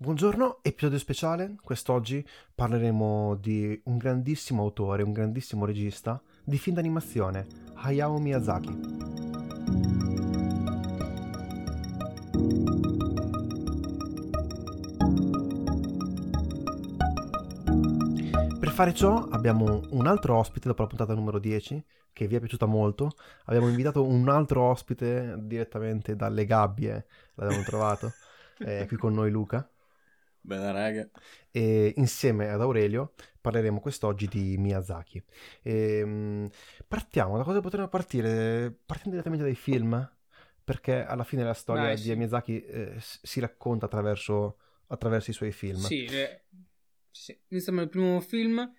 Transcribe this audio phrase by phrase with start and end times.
[0.00, 1.56] Buongiorno, episodio speciale.
[1.60, 8.78] Quest'oggi parleremo di un grandissimo autore, un grandissimo regista di film d'animazione, Hayao Miyazaki.
[18.60, 22.38] Per fare ciò abbiamo un altro ospite dopo la puntata numero 10 che vi è
[22.38, 23.16] piaciuta molto.
[23.46, 27.04] Abbiamo invitato un altro ospite direttamente dalle gabbie,
[27.34, 28.12] l'abbiamo trovato.
[28.56, 29.68] È qui con noi Luca.
[30.40, 31.08] Bella raga.
[31.50, 35.22] E insieme ad Aurelio parleremo quest'oggi di Miyazaki.
[35.62, 36.48] E, um,
[36.86, 38.76] partiamo, da cosa potremmo partire?
[38.84, 40.16] Partiamo direttamente dai film?
[40.64, 42.14] Perché alla fine la storia Dai, di sì.
[42.14, 45.78] Miyazaki eh, si racconta attraverso, attraverso i suoi film.
[45.78, 46.42] Sì, eh,
[47.10, 47.38] sì.
[47.48, 48.70] Iniziamo il primo film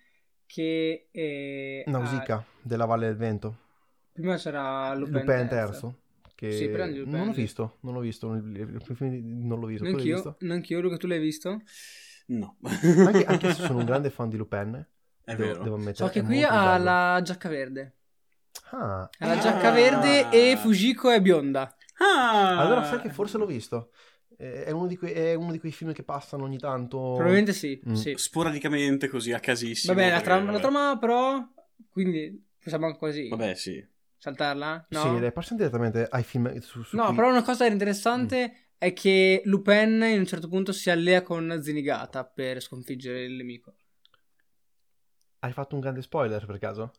[0.46, 1.90] che è...
[1.90, 3.56] Nausicaa, ah, della Valle del Vento.
[4.12, 5.98] prima c'era Lupin, Lupin terzo.
[6.40, 9.84] Che Sì, prendi non l'ho visto, non l'ho visto, non l'ho visto.
[9.84, 10.36] Tu l'hai Neanch'io, visto?
[10.40, 11.60] neanch'io, Luca, tu l'hai visto?
[12.28, 12.56] No.
[12.62, 14.86] Anche, anche se sono un grande fan di Lupin,
[15.22, 15.62] È devo, vero.
[15.64, 16.06] devo ammettere.
[16.06, 16.84] So che è qui ha bello.
[16.84, 17.96] la giacca verde.
[18.70, 19.38] Ah, Ha la Ah.
[19.38, 21.76] giacca verde e Fujiko è bionda.
[21.98, 22.56] Ah!
[22.58, 23.90] allora sai che forse l'ho visto.
[24.38, 26.96] Eh, È uno, di quei, è uno di quei film che passano ogni tanto.
[26.98, 27.92] Probabilmente sì, Mm.
[27.92, 28.14] sì.
[28.16, 29.92] Sporadicamente così, a casissimo.
[29.92, 30.60] Vabbè, la trama, la vabbè.
[30.62, 31.46] trama però...
[31.90, 33.86] Quindi possiamo quasi Vabbè, sì.
[34.20, 34.86] Saltarla?
[34.90, 35.00] No?
[35.14, 38.56] Sì, dai, passiamo direttamente ai film su, su No, cui- però una cosa interessante Mm.
[38.78, 43.74] è che Lupin in un certo punto si allea con Zenigata per sconfiggere il nemico.
[45.40, 46.92] Hai fatto un grande spoiler per caso?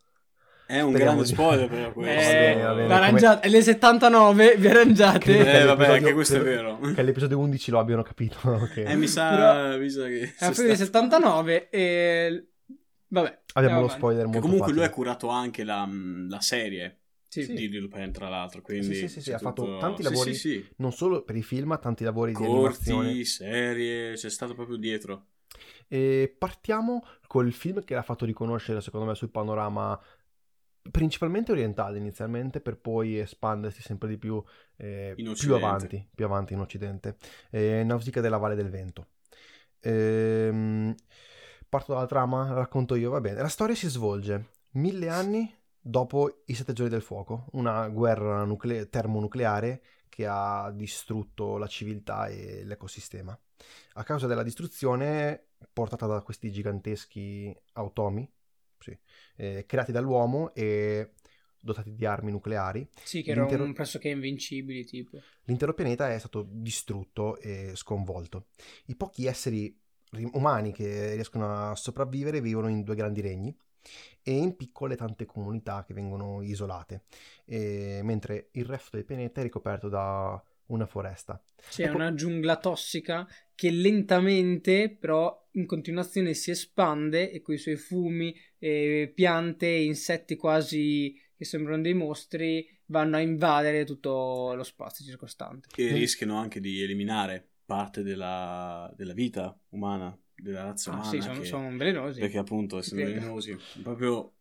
[0.66, 2.22] È un Speriamo grande di- spoiler però questo.
[2.31, 2.88] va bene, va bene.
[2.88, 5.61] vi arrangiate- le 79 vi arrangiate.
[5.61, 6.80] Eh, vabbè, anche questo è vero.
[6.80, 8.38] Che all'episodio 11 lo abbiano capito.
[8.49, 8.77] ok.
[8.77, 10.22] Eh, mi sa, Però- mi sa che...
[10.22, 12.47] È fine stato- 79 e...
[13.08, 13.39] Vabbè.
[13.53, 15.03] Abbiamo lo spoiler Che molto comunque lui ha facile.
[15.03, 15.88] curato anche la,
[16.30, 17.01] la serie
[17.32, 17.54] Sì.
[17.54, 18.62] Di Lupin, tra l'altro.
[18.62, 20.74] Quindi Sì, sì, sì, ha fatto tutto- tanti sì, lavori.
[20.78, 23.06] Non solo per i film, ma tanti lavori di animazione.
[23.08, 25.28] Corti, serie, c'è stato proprio dietro.
[25.88, 29.98] E partiamo col film che l'ha fatto riconoscere, secondo me, sul panorama
[30.89, 34.44] principalmente orientale inizialmente, per poi espandersi sempre di più,
[34.78, 37.16] eh, più avanti, più avanti in Occidente.
[37.50, 39.08] Eh, Nausicaa della Valle del Vento.
[39.80, 40.94] Ehm,
[41.70, 43.42] parto dalla trama, la racconto io, va bene.
[43.42, 48.87] La storia si svolge mille anni dopo i Sette Giorni del Fuoco, una guerra nucle-
[48.89, 53.37] termonucleare che ha distrutto la civiltà e l'ecosistema.
[53.93, 58.30] A causa della distruzione portata da questi giganteschi automi,
[58.80, 58.97] sì,
[59.37, 61.11] eh, creati dall'uomo e
[61.59, 65.19] dotati di armi nucleari, Sì, che erano L'intero- pressoché invincibili, tipo.
[65.43, 68.48] l'intero pianeta è stato distrutto e sconvolto.
[68.86, 69.80] I pochi esseri
[70.11, 73.55] ri- umani che riescono a sopravvivere vivono in due grandi regni
[74.21, 77.03] e in piccole tante comunità che vengono isolate,
[77.45, 81.42] e- mentre il resto del pianeta è ricoperto da una foresta.
[81.67, 87.53] Sì, è Ecco- una giungla tossica che lentamente, però, in continuazione si espande e con
[87.55, 93.86] i suoi fumi, eh, piante e insetti quasi che sembrano dei mostri vanno a invadere
[93.86, 95.69] tutto lo spazio circostante.
[95.75, 101.10] E rischiano anche di eliminare parte della, della vita umana, della razza Ah, umana.
[101.12, 102.20] sì, sono, che- sono velenosi.
[102.20, 103.14] Perché appunto, essendo Sì.
[103.14, 104.34] velenosi, proprio...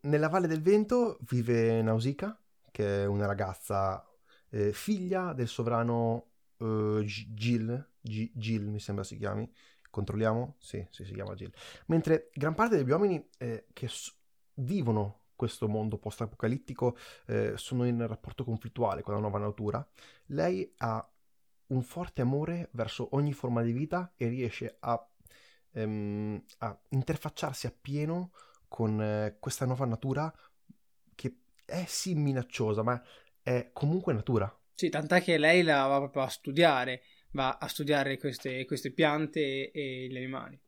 [0.00, 4.04] Nella Valle del Vento vive Nausicaa, che è una ragazza
[4.50, 9.50] eh, figlia del sovrano eh, Gil, G- Gil mi sembra si chiami,
[9.90, 10.56] controlliamo?
[10.58, 11.52] Sì, sì, si chiama Gil.
[11.86, 14.14] Mentre gran parte degli uomini eh, che s-
[14.54, 16.96] vivono questo mondo post-apocalittico
[17.26, 19.86] eh, sono in rapporto conflittuale con la nuova natura,
[20.26, 21.06] lei ha
[21.68, 25.06] un forte amore verso ogni forma di vita e riesce a,
[25.72, 28.32] ehm, a interfacciarsi appieno
[28.68, 30.32] con eh, questa nuova natura
[31.14, 33.02] che è sì minacciosa, ma
[33.42, 34.52] è comunque natura.
[34.74, 37.02] Sì, tant'è che lei la va proprio a studiare,
[37.32, 40.60] va a studiare queste, queste piante e, e gli animali.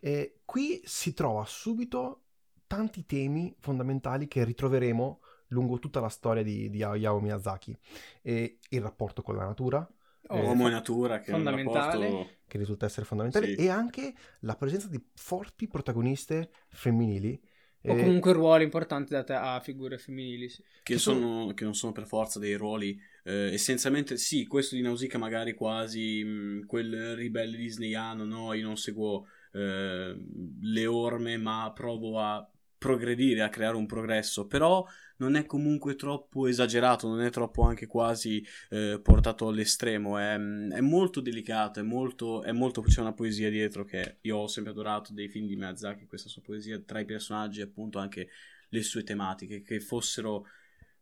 [0.00, 2.22] E qui si trova subito
[2.66, 7.76] tanti temi fondamentali che ritroveremo lungo tutta la storia di, di Hayao Miyazaki.
[8.22, 9.88] E il rapporto con la natura,
[10.28, 12.08] Oh, Eh, uomo e natura, che è un fondamentale.
[12.08, 12.34] rapporto...
[12.46, 13.54] che risulta essere fondamentale, Sì.
[13.54, 17.40] e anche la presenza di forti protagoniste femminili.
[17.88, 20.48] O Eh, comunque ruoli importanti date a figure femminili.
[20.48, 20.62] Sì.
[20.82, 24.74] Che, Che sono- sono, che non sono per forza dei ruoli eh, essenzialmente sì questo
[24.76, 30.16] di Nausicaa magari quasi mh, quel ribelle disneyano no io non seguo eh,
[30.60, 32.48] le orme ma provo a
[32.78, 34.86] progredire a creare un progresso però
[35.18, 40.80] non è comunque troppo esagerato non è troppo anche quasi eh, portato all'estremo è, è
[40.80, 45.12] molto delicato è molto, è molto c'è una poesia dietro che io ho sempre adorato
[45.12, 48.28] dei film di Miyazaki questa sua poesia tra i personaggi e appunto anche
[48.68, 50.46] le sue tematiche che fossero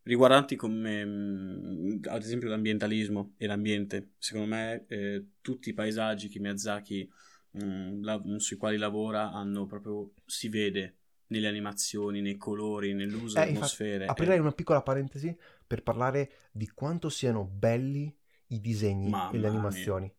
[0.05, 4.13] riguardanti come mh, ad esempio l'ambientalismo e l'ambiente.
[4.19, 7.11] Secondo me eh, tutti i paesaggi che Miyazaki
[7.53, 10.97] mh, la, sui quali lavora hanno proprio si vede
[11.29, 14.05] nelle animazioni, nei colori, nell'uso Eh, delle atmosfere.
[14.05, 15.37] aprirei Eh, una piccola parentesi
[15.67, 18.15] per parlare di quanto siano belli
[18.49, 19.49] i disegni Mamma e le mia.
[19.49, 20.13] animazioni.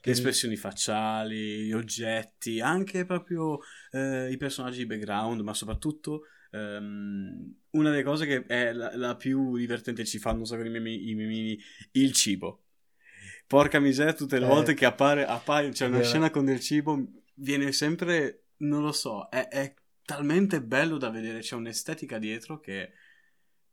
[0.00, 3.58] Che le espressioni facciali, gli oggetti, anche proprio
[3.90, 6.22] eh, i personaggi di background, ma soprattutto
[6.52, 11.58] ehm, una delle cose che è la, la più divertente, ci fanno meme, i memini,
[11.92, 12.64] il cibo.
[13.46, 16.02] Porca miseria, tutte le Eh, volte che appare, appare c'è una vero.
[16.02, 16.98] scena con del cibo,
[17.34, 19.74] viene sempre, non lo so, è, è
[20.10, 22.92] talmente bello da vedere, c'è un'estetica dietro che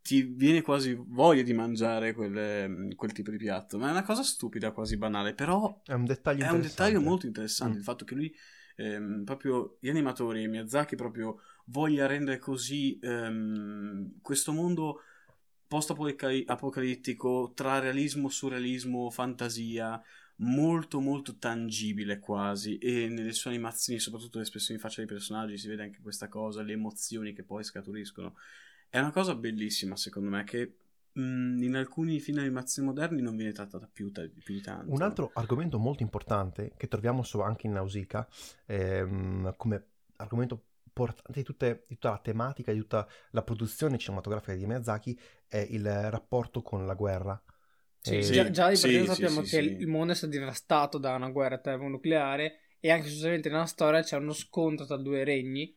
[0.01, 4.21] ti viene quasi voglia di mangiare quelle- quel tipo di piatto, ma è una cosa
[4.23, 7.77] stupida, quasi banale, però È un dettaglio è un dettaglio molto interessante Mm.
[7.79, 8.33] il fatto che lui,
[8.75, 15.01] ehm, proprio gli animatori, Miyazaki, proprio voglia rendere così ehm, questo mondo
[15.67, 20.01] post-apocalittico tra realismo, surrealismo, fantasia,
[20.37, 25.67] molto molto tangibile quasi e nelle sue animazioni, soprattutto le espressioni facciali dei personaggi, si
[25.67, 28.35] vede anche questa cosa, le emozioni che poi scaturiscono.
[28.89, 30.75] È una cosa bellissima secondo me che
[31.13, 34.93] mh, in alcuni film di animazione moderni non viene trattata più, ta- più di tanto.
[34.93, 38.27] Un altro argomento molto importante che troviamo so- anche in Nausicaa
[38.67, 39.85] ehm, come
[40.17, 40.63] argomento
[40.97, 46.61] di, di tutta la tematica, di tutta la produzione cinematografica di Miyazaki è il rapporto
[46.61, 47.39] con la guerra.
[48.07, 49.75] Sì, Eh, già, già di sì, partenza sì, sappiamo sì, che sì.
[49.81, 54.17] il mondo è stato devastato da una guerra termonucleare e anche successivamente nella storia c'è
[54.17, 55.75] uno scontro tra due regni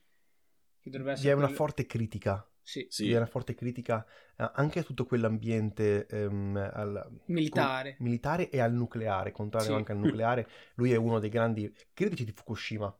[0.81, 3.07] che dovrebbe vi essere è una forte critica, sì, Sì.
[3.07, 4.07] vi è una forte critica
[4.37, 7.97] eh, anche a tutto quell'ambiente ehm, al- militare.
[7.97, 9.77] con- militare e al nucleare, contrario Sì.
[9.77, 10.49] anche al nucleare.
[10.75, 12.95] Lui è uno dei grandi critici di Fukushima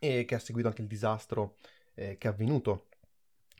[0.00, 1.56] e che ha seguito anche il disastro
[1.94, 2.86] eh, che è avvenuto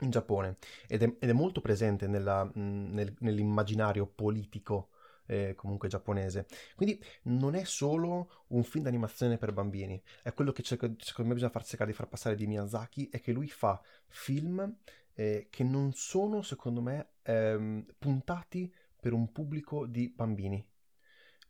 [0.01, 0.57] in Giappone
[0.87, 4.89] ed è, ed è molto presente nella- nel- nell'immaginario politico
[5.27, 6.45] eh, comunque giapponese.
[6.75, 11.35] Quindi non è solo un film d'animazione per bambini, è quello che cerco- secondo me
[11.35, 14.75] bisogna far cercare di far passare di Miyazaki, è che lui fa film
[15.13, 20.65] eh, che non sono, secondo me, ehm, puntati per un pubblico di bambini.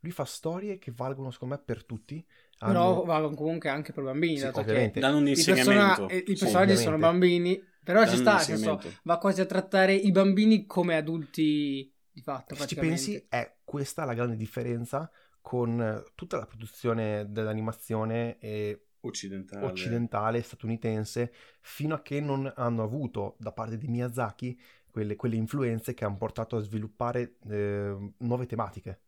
[0.02, 2.24] Lui fa storie che valgono, secondo me, per tutti.
[2.62, 5.00] Però hanno- valgono comunque anche per bambini, Sì, dato ovviamente.
[5.00, 6.02] che danno un i, insegnamento.
[6.02, 6.98] persona- eh, i Sì, personaggi sono ovviamente.
[6.98, 10.96] bambini, però ci Danno sta, un nel senso, va quasi a trattare i bambini come
[10.96, 15.10] adulti di fatto, Se ci pensi, è questa la grande differenza
[15.40, 19.62] con eh, tutta la produzione dell'animazione eh, occidentale.
[19.64, 24.58] occidentale, statunitense, fino a che non hanno avuto da parte di Miyazaki
[24.90, 29.00] quelle, quelle influenze che hanno portato a sviluppare eh, nuove tematiche,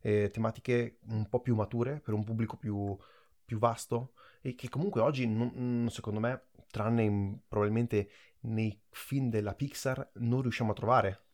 [0.00, 2.96] eh, tematiche un po' più mature per un pubblico più,
[3.44, 8.08] più vasto e che comunque oggi, non- mm, secondo me, tranne in- probabilmente
[8.40, 11.24] nei film della Pixar, non riusciamo a trovare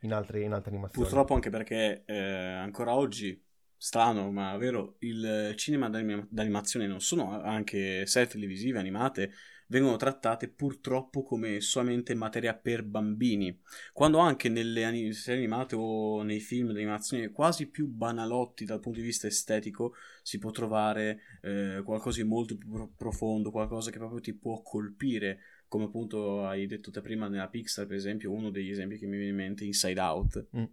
[0.00, 1.06] in altre, in altre animazioni.
[1.06, 3.40] Purtroppo anche perché eh, ancora oggi,
[3.76, 9.32] strano ma vero, il cinema d'anim- d'animazione non sono anche serie televisive animate,
[9.68, 13.58] vengono trattate purtroppo come solamente materia per bambini,
[13.92, 19.04] quando anche nelle serie animate o nei film d'animazione quasi più banalotti dal punto di
[19.04, 24.20] vista estetico si può trovare eh, qualcosa di molto più pro- profondo, qualcosa che proprio
[24.20, 28.70] ti può colpire come appunto hai detto te prima nella Pixar, per esempio, uno degli
[28.70, 30.64] esempi che mi viene in mente è Inside Out, Mm.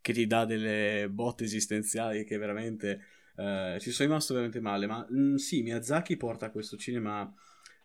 [0.00, 3.00] che ti dà delle botte esistenziali che veramente
[3.36, 4.86] eh, ci sono rimasto veramente male.
[4.86, 7.30] Ma mm, sì, Miyazaki porta questo cinema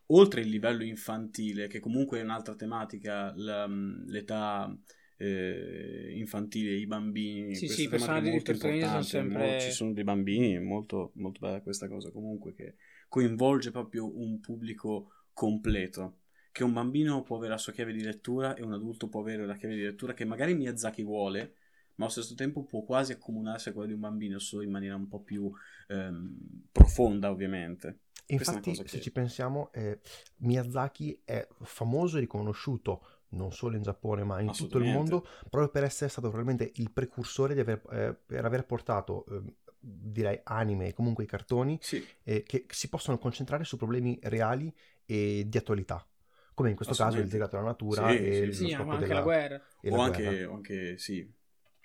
[0.08, 4.76] oltre il livello infantile, che comunque è un'altra tematica, la- mm, l'età
[5.18, 7.56] eh, infantile, i bambini.
[7.56, 11.12] Sì, sì, personaggi molto protagonisti sono importante, sempre- mo- ci sono dei bambini, è molto,
[11.16, 12.76] molto bella questa cosa comunque che
[13.08, 16.18] coinvolge proprio un pubblico completo
[16.52, 19.46] che un bambino può avere la sua chiave di lettura e un adulto può avere
[19.46, 21.56] la chiave di lettura che magari Miyazaki vuole,
[21.96, 24.96] ma allo stesso tempo può quasi accomunarsi a quella di un bambino solo in maniera
[24.96, 25.52] un po' più
[25.88, 28.02] ehm, profonda, ovviamente.
[28.28, 30.00] Infatti, se che- ci pensiamo, eh,
[30.38, 35.70] Miyazaki è famoso e riconosciuto non solo in Giappone, ma in tutto il mondo, proprio
[35.70, 39.42] per essere stato probabilmente il precursore di aver, eh, per aver portato, eh,
[39.80, 44.74] direi, anime e comunque i cartoni Sì, eh, che si possono concentrare su problemi reali
[45.06, 46.06] e di attualità,
[46.54, 48.76] come in questo caso il legato alla natura Sì, e sì, lo sì.
[48.76, 49.62] Ma anche della la guerra.
[49.82, 50.54] e o la anche, guerra.
[50.54, 51.34] anche, sì,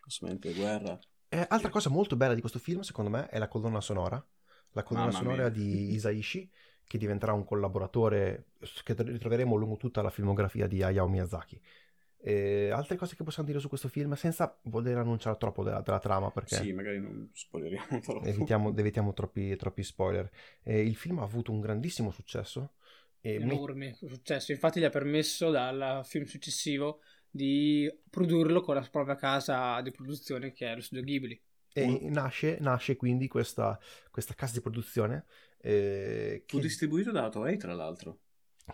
[0.07, 0.99] assolutamente guerra.
[1.31, 4.25] Eh, altra cosa molto bella di questo film, secondo me, è la colonna sonora.
[4.73, 6.49] La colonna sonora di Isaishi,
[6.87, 8.47] che diventerà un collaboratore
[8.83, 11.61] che ritroveremo lungo tutta la filmografia di Hayao Miyazaki.
[12.21, 16.01] Eh, altre cose che possiamo dire su questo film, senza voler annunciare troppo della, della
[16.01, 18.27] trama, perché Sì, magari non spoileriamo troppo.
[18.27, 20.31] evitiamo, evitiamo troppi, troppi spoiler.
[20.63, 22.73] Eh, il film ha avuto un grandissimo successo.
[23.21, 24.53] E me- enorme successo.
[24.53, 30.53] Infatti, gli ha permesso dal film successivo di produrlo con la propria casa di produzione
[30.53, 31.41] che è lo studio Ghibli.
[31.73, 33.79] E nasce, nasce quindi questa,
[34.11, 35.25] questa casa di produzione.
[35.61, 38.21] Eh, Fu distribuito da Toei, tra l'altro.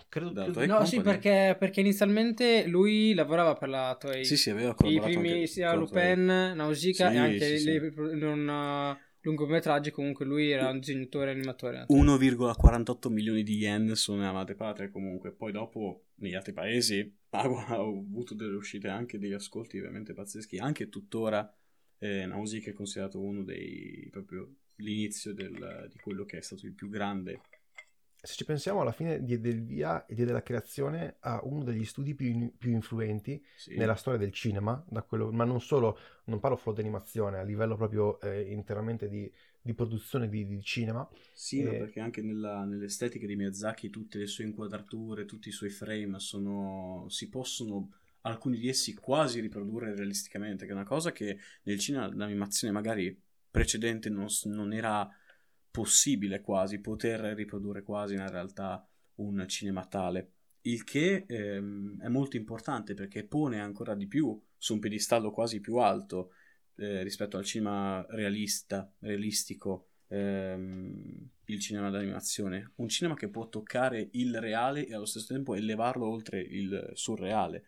[0.09, 1.19] Credo, Da credo- Toei No, sì, Company.
[1.21, 4.25] perché, perché inizialmente lui lavorava per la Toei.
[4.25, 7.79] Sì, sì, aveva I collaborato primi anche sia Lupin, Nausicaa Sì, e anche sì, sì.
[7.79, 9.91] le- non, uh, lungometraggi.
[9.93, 11.85] Comunque lui era un disegnatore animatore.
[11.89, 18.35] 1,48 milioni di yen sono nella madrepatria comunque poi dopo negli altri paesi ha avuto
[18.35, 21.49] delle uscite anche degli ascolti veramente pazzeschi anche tuttora
[21.99, 26.73] eh, Nausicaa è considerato uno dei proprio l'inizio del- di quello che è stato il
[26.75, 27.41] più grande
[28.25, 31.85] Se ci pensiamo, alla fine diede il via e diede la creazione a uno degli
[31.85, 33.73] studi più, più influenti sì.
[33.75, 37.43] nella storia del cinema, da quello- ma non solo, non parlo solo di animazione, a
[37.43, 41.07] livello proprio eh, interamente di, di produzione di, di cinema.
[41.37, 45.53] Sì, ma Eh, perché anche nella- nell'estetica di Miyazaki tutte le sue inquadrature, tutti i
[45.53, 47.91] suoi frame sono, si possono,
[48.27, 53.19] alcuni di essi quasi riprodurre realisticamente, che è una cosa che nel cinema d'animazione magari
[53.51, 55.09] precedente non, non era
[55.71, 60.31] possibile quasi, poter riprodurre quasi nella realtà un cinema tale.
[60.63, 65.61] Il che ehm, è molto importante perché pone ancora di più su un piedistallo quasi
[65.61, 66.33] più alto
[66.77, 72.73] eh, rispetto al cinema realista, realistico, ehm, il cinema d'animazione.
[72.77, 77.65] Un cinema che può toccare il reale e allo stesso tempo elevarlo oltre il surreale,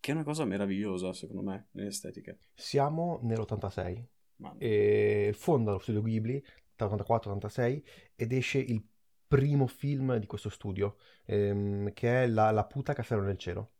[0.00, 2.36] che è una cosa meravigliosa secondo me nell'estetica.
[2.54, 4.04] Siamo nell'86
[4.36, 6.42] Ma- e fonda lo studio Ghibli
[6.74, 7.82] dall'84-86
[8.16, 8.82] ed esce il
[9.28, 13.74] primo film di questo studio ehm, che è La, La puta castello nel cielo.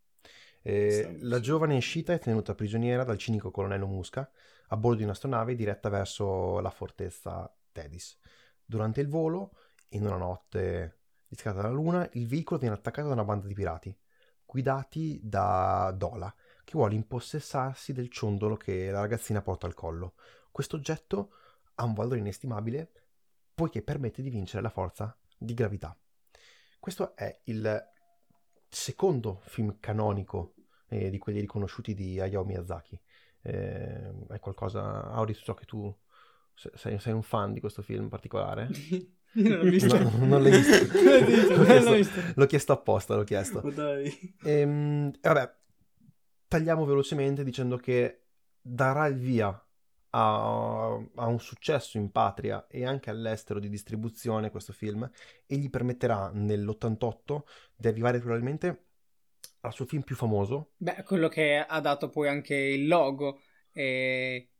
[0.61, 4.31] Eh, la giovane Ishita è tenuta prigioniera dal cinico colonnello Musca
[4.67, 8.17] a bordo di un'astronave diretta verso la fortezza Tedis.
[8.63, 9.57] Durante il volo,
[9.89, 13.97] in una notte discreta dalla luna, il veicolo viene attaccato da una banda di pirati,
[14.51, 16.33] guidati da Dola,
[16.65, 20.15] che vuole impossessarsi del ciondolo che la ragazzina porta al collo.
[20.51, 21.31] Questo oggetto
[21.75, 22.91] ha un valore inestimabile
[23.55, 25.97] poiché permette di vincere la forza di gravità.
[26.81, 27.81] Questo è il
[28.67, 30.55] secondo film canonico
[30.87, 32.99] eh, di quelli riconosciuti di Hayao Miyazaki.
[33.43, 35.97] Eh, è qualcosa, Auri, so che tu
[36.53, 38.67] se- sei, sei un fan di questo film in particolare.
[39.33, 39.97] Io non l'ho visto.
[39.97, 40.75] No, non l'hai visto.
[41.01, 42.21] L'ho visto, L'ho chiesto- l'ho visto.
[42.35, 43.61] L'ho chiesto apposta, l'ho chiesto.
[43.63, 44.35] Ma dai.
[44.43, 45.55] Ehm, E vabbè,
[46.47, 48.25] tagliamo velocemente dicendo che
[48.61, 49.47] darà il via
[50.13, 50.85] a,
[51.15, 55.09] a un successo in patria e anche all'estero di distribuzione questo film
[55.45, 57.41] e gli permetterà nell'88
[57.75, 58.85] di arrivare probabilmente
[59.61, 64.50] al suo film più famoso, Beh, quello che ha dato poi anche il logo e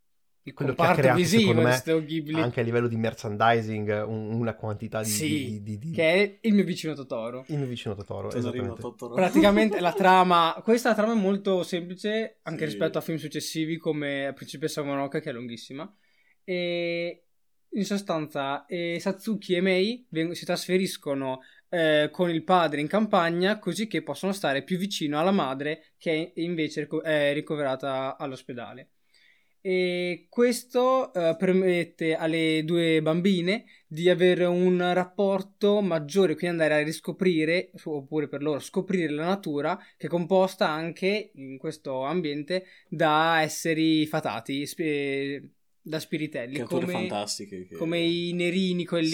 [0.43, 2.87] il Quello che ha comparto creato, visivo secondo di me, Studio Ghibli, anche a livello
[2.87, 5.09] di merchandising, un- una quantità di...
[5.09, 7.45] Sì, di- di- di- che è il mio vicino Totoro.
[7.47, 8.29] Il mio vicino Totoro.
[8.29, 9.13] Totoro.
[9.13, 12.65] Praticamente la trama, questa trama è molto semplice anche Sì.
[12.65, 15.93] rispetto a film successivi come Principessa Mononoke che è lunghissima.
[16.43, 17.23] E
[17.73, 23.59] in sostanza eh, Satsuki e Mei veng- si trasferiscono eh, con il padre in campagna
[23.59, 28.89] così che possono stare più vicino alla madre che invece rico- è ricoverata all'ospedale.
[29.63, 36.83] E questo eh, permette alle due bambine di avere un rapporto maggiore, quindi andare a
[36.83, 43.41] riscoprire, oppure per loro scoprire la natura, che è composta anche in questo ambiente da
[43.41, 45.47] esseri fatati, spi-
[45.79, 47.67] da spiritelli, Creature come, fantastiche.
[47.67, 49.07] che- come i nerini, quelli,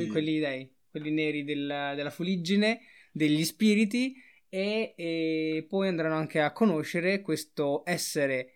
[0.00, 0.06] Sì.
[0.10, 2.80] quelli, dai, quelli neri del- della fuliggine,
[3.12, 4.14] degli spiriti,
[4.48, 8.51] e, e poi andranno anche a conoscere questo essere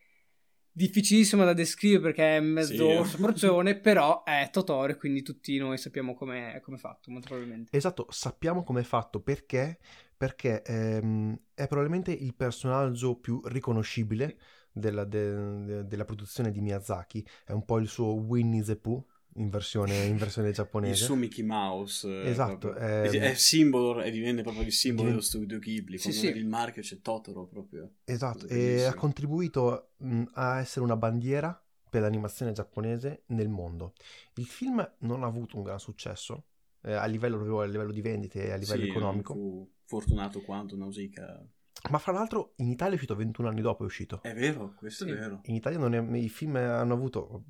[0.76, 3.10] difficilissimo da descrivere perché è mezzo Sì.
[3.10, 7.74] sporcione, però è Totoro e quindi tutti noi sappiamo come è fatto, molto probabilmente.
[7.74, 9.20] Esatto, sappiamo come è fatto.
[9.22, 9.78] Perché,
[10.14, 14.38] perché ehm, è probabilmente il personaggio più riconoscibile
[14.70, 19.02] della, de- de- della produzione di Miyazaki, è un po' il suo Winnie the Pooh
[19.36, 21.04] in versione, in versione Il giapponese.
[21.04, 22.08] suo Mickey Mouse.
[22.08, 25.98] eh, Esatto, ehm, è, è simbolo e divenne proprio il simbolo Diven- dello studio Ghibli.
[25.98, 26.26] Sì, sì.
[26.28, 27.94] il marchio c'è Totoro proprio.
[28.04, 33.92] Esatto, e ha contribuito mh, a essere una bandiera per l'animazione giapponese nel mondo.
[34.34, 36.46] Il film non ha avuto un gran successo
[36.82, 40.76] eh, a livello, a livello di vendite e a livello Sì, economico, fu fortunato quanto
[40.76, 41.46] Nausicaa.
[41.90, 44.20] ma fra l'altro in Italia è uscito 21 anni dopo, è uscito.
[44.22, 45.10] È vero, questo Sì.
[45.10, 45.40] è vero.
[45.44, 47.44] In Italia è- i film hanno avuto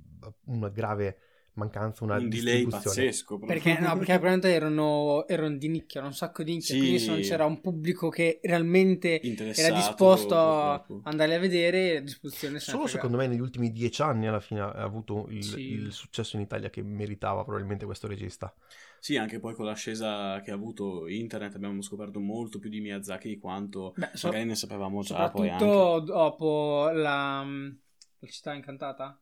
[0.47, 1.19] una grave
[1.56, 2.96] mancanza, una un delay distribuzione.
[2.96, 3.38] pazzesco.
[3.38, 3.48] proprio.
[3.60, 6.78] Perché, no, perché probabilmente erano, erano di nicchia, erano un sacco di nicchia, Sì.
[6.80, 12.00] quindi se non c'era un pubblico che realmente era disposto a andare a vedere, la
[12.00, 15.42] disposizione se ne Solo secondo me negli ultimi dieci anni alla fine ha avuto il,
[15.44, 15.70] Sì.
[15.72, 18.54] il successo in Italia che meritava probabilmente questo regista.
[18.98, 23.28] Sì, anche poi con l'ascesa che ha avuto internet abbiamo scoperto molto più di Miyazaki
[23.28, 25.64] di quanto Beh, so- magari ne sapevamo già poi anche.
[25.64, 29.20] soprattutto dopo la, la città incantata,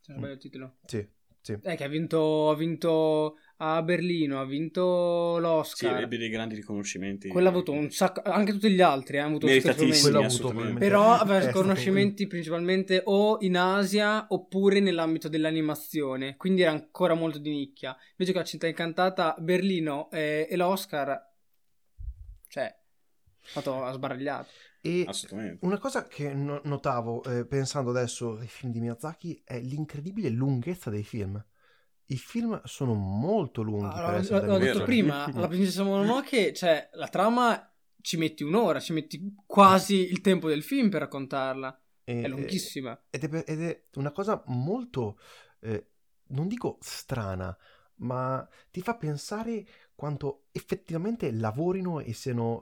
[0.00, 0.76] se non sbaglio il titolo.
[0.84, 1.06] Sì,
[1.44, 1.58] sì.
[1.62, 6.00] Eh, che ha vinto, ha vinto a Berlino, ha vinto Sì, l'Oscar.
[6.00, 7.28] ebbe dei grandi riconoscimenti.
[7.28, 10.54] Quello ha avuto un sacco, anche tutti gli altri eh, hanno avuto Quello ha avuto
[10.78, 17.12] Però aveva è stato riconoscimenti principalmente o in Asia oppure nell'ambito dell'animazione, quindi era ancora
[17.12, 17.94] molto di nicchia.
[18.12, 21.30] Invece che la città incantata, Berlino eh, e l'Oscar,
[22.48, 22.74] cioè,
[23.52, 24.48] ha sbaragliato.
[24.86, 25.64] E Assolutamente.
[25.64, 30.90] una cosa che no- notavo eh, pensando adesso ai film di Miyazaki è l'incredibile lunghezza
[30.90, 31.42] dei film.
[32.08, 34.84] I film sono molto lunghi Allora, per essere l'ho, l'ho detto Vero.
[34.84, 40.48] prima, la princessa Mononoke, cioè, la trama ci metti un'ora, ci metti quasi il tempo
[40.48, 41.82] del film per raccontarla.
[42.04, 43.04] E- È lunghissima.
[43.08, 45.18] Ed è, ed è una cosa molto,
[45.60, 45.92] eh,
[46.26, 47.56] non dico strana,
[47.96, 49.64] ma ti fa pensare
[49.94, 52.58] quanto effettivamente lavorino e siano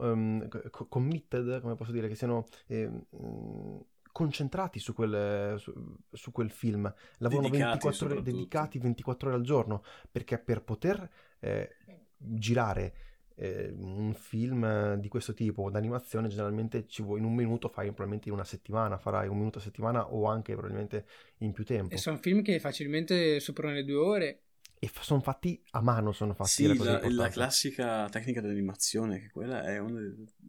[0.70, 3.78] co- committed, come posso dire, che siano mm,
[4.12, 5.72] concentrati su quel, su,
[6.10, 6.92] su quel film.
[7.18, 11.10] Lavorano Dedicati 24 ore, dedicati 24 ore al giorno, perché per poter
[11.40, 11.76] eh,
[12.16, 12.94] girare
[13.34, 18.28] eh, un film di questo tipo d'animazione generalmente ci vuoi in un minuto fai probabilmente
[18.28, 21.06] in una settimana farai un minuto a settimana o anche probabilmente
[21.38, 24.42] in più tempo E sono film che facilmente superano le due ore.
[24.84, 29.62] E sono fatti a mano sono fatti Sì, la la, classica tecnica dell'animazione, che quella
[29.62, 30.00] è una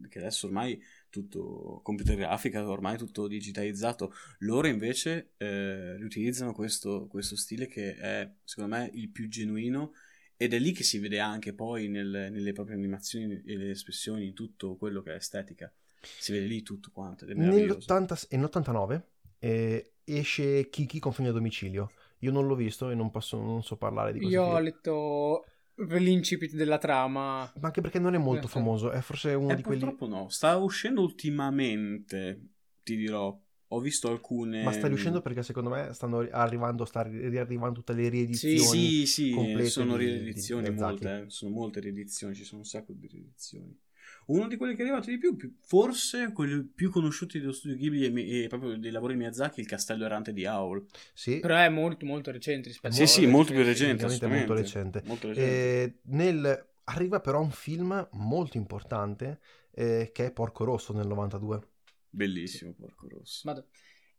[0.08, 4.12] che adesso ormai tutto computer grafica, ormai tutto digitalizzato.
[4.38, 9.92] Loro invece eh, riutilizzano questo, questo stile che è secondo me il più genuino
[10.36, 14.32] ed è lì che si vede anche poi nel- nelle proprie animazioni e le espressioni,
[14.32, 15.72] tutto quello che è estetica.
[16.00, 17.86] Si vede lì tutto quanto ed è meraviglioso.
[17.86, 19.02] Nell'80 e nell'89
[19.38, 21.92] eh, esce Kiki con fine a domicilio
[22.24, 25.44] io non l'ho visto e non, posso, non so parlare di questo Io ho letto
[25.76, 27.52] l'incipit della trama.
[27.60, 28.58] ma anche perché non è molto Eh, sì.
[28.58, 32.40] famoso è forse uno Eh, di quelli purtroppo no, sta uscendo ultimamente,
[32.82, 33.38] ti dirò.
[33.68, 34.60] Ho visto alcune...
[34.64, 39.30] ma sta riuscendo perché secondo me stanno arrivando sta riarrivando tutte le riedizioni Sì, sì,
[39.30, 41.04] complete sono di- riedizioni di Miyazaki.
[41.04, 43.78] molte, eh, sono molte riedizioni, ci sono un sacco di riedizioni.
[44.26, 47.76] Uno di quelli che è arrivato di più, più- forse quelli più conosciuti dello studio
[47.76, 50.84] Ghibli e, mi- e proprio dei lavori Miyazaki, il castello errante di Howl.
[51.12, 55.02] sì Però è molto molto recente rispetto Sì, a sì, molto più recente, molto recente.
[55.04, 55.40] Molto recente.
[55.40, 59.40] Eh, nel- arriva però un film molto importante
[59.72, 61.68] eh, che è Porco Rosso nel 92
[62.10, 63.40] Bellissimo, porco rosso.
[63.44, 63.66] Vado.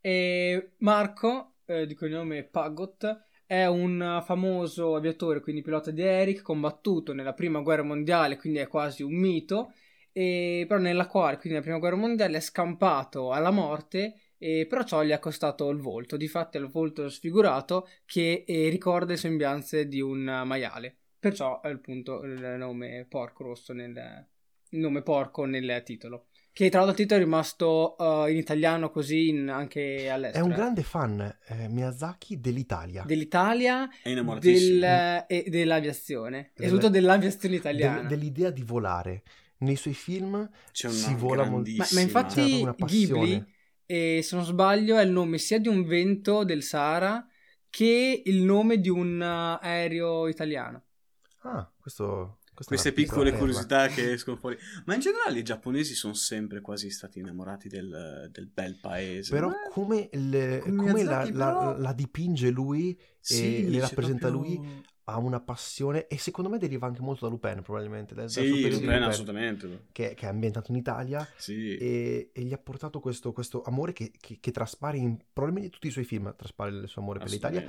[0.01, 7.13] E Marco, eh, di cognome Paggot, è un famoso aviatore, quindi pilota di aerei, combattuto
[7.13, 9.71] nella prima guerra mondiale, quindi è quasi un mito,
[10.17, 14.83] e però nella quale, quindi nella prima guerra mondiale, è scampato alla morte, e però
[14.83, 19.17] ciò gli ha costato il volto, difatti ha il volto sfigurato che eh, ricorda le
[19.17, 24.25] sembianze di un maiale, perciò è appunto il nome Porco Rosso nel
[24.69, 26.27] il nome porco nel titolo.
[26.51, 30.45] Che tra l'altro il titolo è rimasto uh, in italiano così in- anche è all'estero.
[30.45, 34.79] un grande fan eh, Miyazaki dell'Italia Dell'Italia È innamoratissimo.
[34.79, 36.37] del, e dell'aviazione.
[36.39, 37.97] E Delle- soprattutto dell'aviazione italiana.
[37.99, 39.23] del- dell'idea di volare
[39.59, 42.65] nei suoi film C'è una si vola molto- Ma, ma infatti.
[42.85, 43.45] Ghibli,
[43.85, 47.25] eh, se non sbaglio, è il nome sia di un vento del Sahara
[47.69, 50.83] che il nome di un uh, aereo italiano.
[51.41, 54.57] ah questo Queste piccole curiosità che escono fuori.
[54.85, 59.29] Ma in generale i giapponesi sono sempre quasi stati innamorati del, del bel paese.
[59.29, 63.79] però Ma- come, le- come la, Miyazaki, la- però- la dipinge lui Sì, e le
[63.81, 68.13] rappresenta proprio- lui ha una passione e secondo me deriva anche molto da Lupin probabilmente
[68.15, 69.79] suo Sì, di Lupin, Lupin, assolutamente.
[69.91, 71.75] che, che è ambientato in Italia Sì.
[71.77, 75.87] e, e gli ha portato questo, questo amore che, che- che traspare in probabilmente tutti
[75.87, 77.63] i suoi film traspare il suo amore per l'Italia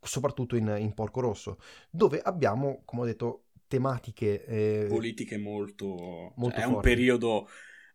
[0.00, 1.58] soprattutto in, in Porco Rosso
[1.90, 6.32] dove abbiamo come ho detto tematiche eh, Politiche molto...
[6.36, 6.88] Molto cioè, è un forti.
[6.90, 7.48] periodo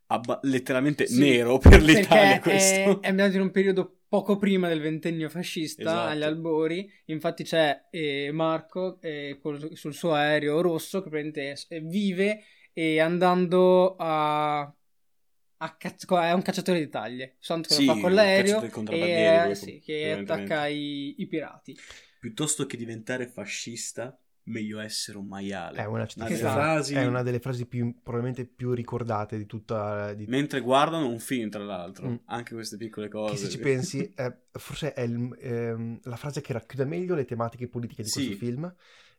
[0.08, 2.90] abba- letteralmente Sì, nero per l'Italia questo.
[2.90, 6.10] è, è ambientato in un periodo poco prima del ventennio fascista, Esatto.
[6.10, 6.92] agli albori.
[7.06, 12.44] Infatti c'è eh, Marco eh, col- sul suo aereo rosso che praticamente eh, vive
[12.74, 14.62] e andando a...
[14.62, 19.40] a cacci- è un cacciatore di taglie, soltanto che Sì, lo fa con l'aereo e
[19.40, 21.78] lui, sì, che attacca i, i pirati.
[22.20, 24.18] Piuttosto che diventare fascista,
[24.50, 25.78] meglio essere un maiale.
[25.80, 30.14] È una, Una frasi- è una delle frasi più, probabilmente più ricordate di tutta...
[30.14, 30.26] Di...
[30.28, 32.16] Mentre guardano un film, tra l'altro, Mm.
[32.26, 33.36] anche queste piccole Che cose.
[33.38, 37.68] se ci pensi, è- forse è il- ehm, la frase che racchiude meglio le tematiche
[37.68, 38.26] politiche di Sì.
[38.26, 38.76] questo film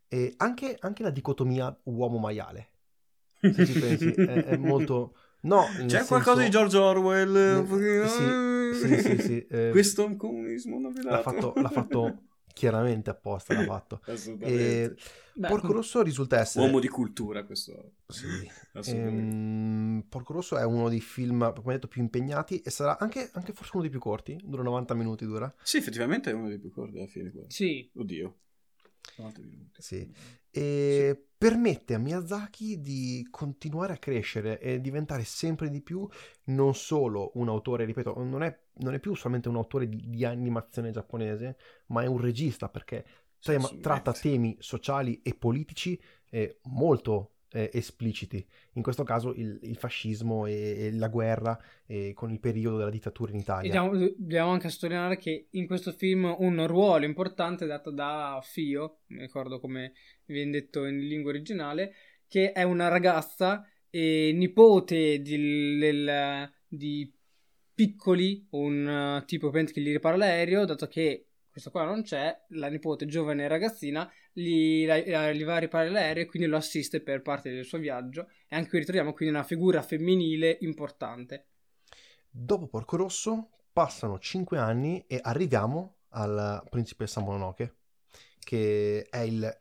[0.08, 2.68] e anche, anche la dicotomia uomo-maiale.
[3.40, 5.14] Se ci pensi, è, è molto...
[5.42, 7.64] No, C'è senso- qualcosa di George Orwell?
[7.66, 12.24] pochino- sì, sì, sì, sì, eh, Questo è un comunismo non l'ha fatto, l'ha fatto
[12.52, 14.00] chiaramente apposta, l'ha fatto.
[14.04, 14.96] E Assolutamente.
[15.34, 16.64] Beh, Porco Rosso risulta essere...
[16.64, 17.92] Uomo di cultura, questo.
[18.08, 18.26] Sì.
[18.74, 19.34] Assolutamente.
[19.34, 23.52] Ehm, Porco Rosso è uno dei film, come detto, più impegnati e sarà anche, anche
[23.52, 25.52] forse uno dei più corti, dura 90 minuti, dura.
[25.62, 27.30] Sì, effettivamente è uno dei più corti alla fine.
[27.30, 27.46] quello.
[27.48, 28.34] Sì, Oddio.
[29.16, 29.82] 90 minuti.
[29.82, 30.12] Sì.
[30.50, 36.06] E permette a Miyazaki di continuare a crescere e diventare sempre di più
[36.44, 40.24] non solo un autore, ripeto, non è, non è più solamente un autore di, di
[40.24, 43.04] animazione giapponese, ma è un regista perché
[43.40, 48.44] tema- tratta temi sociali e politici eh, molto eh, espliciti.
[48.74, 52.90] In questo caso il, il fascismo e, e la guerra eh, con il periodo della
[52.90, 53.72] dittatura in e Italia.
[53.72, 59.00] dobbiamo, dobbiamo anche sottolineare che in questo film un ruolo importante è dato da Fio,
[59.08, 59.92] mi ricordo come
[60.26, 61.94] viene detto in lingua originale,
[62.28, 67.12] che è una ragazza eh, nipote di, del- di
[67.74, 73.06] Piccoli, un tipo che gli ripara l'aereo, dato che questo qua non c'è, la nipote
[73.06, 77.64] giovane ragazzina la- gli va a riparare l'aereo e quindi lo assiste per parte del
[77.64, 81.46] suo viaggio e anche qui ritroviamo quindi una figura femminile importante.
[82.30, 87.76] Dopo Porco Rosso passano 5 anni e arriviamo al Principessa Mononoke,
[88.38, 89.58] che è il,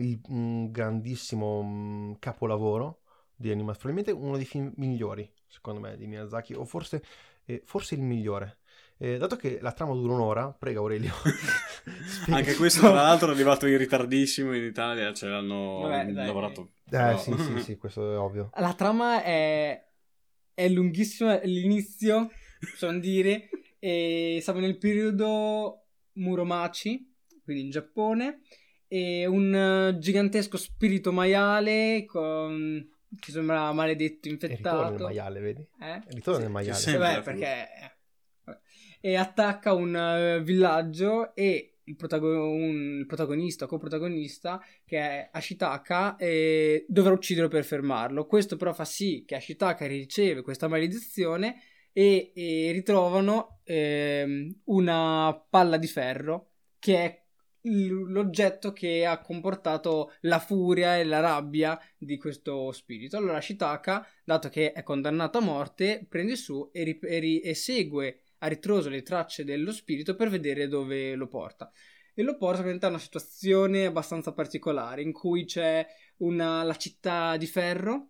[0.00, 3.02] il- un grandissimo mm, capolavoro
[3.34, 7.02] di animazione, probabilmente uno dei film migliori, secondo me, di Miyazaki, o forse,
[7.44, 8.58] eh, forse il migliore.
[9.02, 11.12] Eh, dato che la trama dura un'ora, prega Aurelio.
[12.30, 15.12] Anche questo, tra l'altro, è arrivato in ritardissimo in Italia.
[15.14, 16.26] Ce l'hanno Vabbè, dai.
[16.26, 16.72] lavorato.
[16.90, 17.16] Eh No.
[17.16, 18.50] sì, sì, sì, questo è ovvio.
[18.60, 19.82] La trama è,
[20.52, 28.40] è lunghissima, l'inizio, possiamo dire, e siamo nel periodo Muromachi, quindi in Giappone,
[28.86, 32.86] e un eh, gigantesco spirito maiale con,
[33.18, 34.50] che sembra maledetto, E ritorna nel
[34.90, 35.04] infettato.
[35.04, 35.66] maiale, vedi?
[35.80, 36.02] Eh?
[36.08, 36.78] Ritorna nel Sì, maiale.
[36.78, 37.68] c'è Sì, beh, perché...
[38.50, 38.58] eh.
[39.00, 46.84] E attacca un eh, villaggio e il, protago- un- protagonista, coprotagonista, che è Ashitaka, eh,
[46.88, 48.26] dovrà ucciderlo per fermarlo.
[48.26, 55.76] Questo però fa sì che Ashitaka riceve questa maledizione e, e ritrovano ehm, una palla
[55.76, 57.22] di ferro che è
[57.64, 63.16] l'oggetto che ha comportato la furia e la rabbia di questo spirito.
[63.16, 67.54] Allora Ashitaka, dato che è condannato a morte, prende su e, ri- e ri- e
[67.54, 71.70] segue a ritroso le tracce dello spirito per vedere dove lo porta.
[72.14, 75.86] E lo porta a una situazione abbastanza particolare in cui c'è
[76.18, 78.08] una, la città di ferro,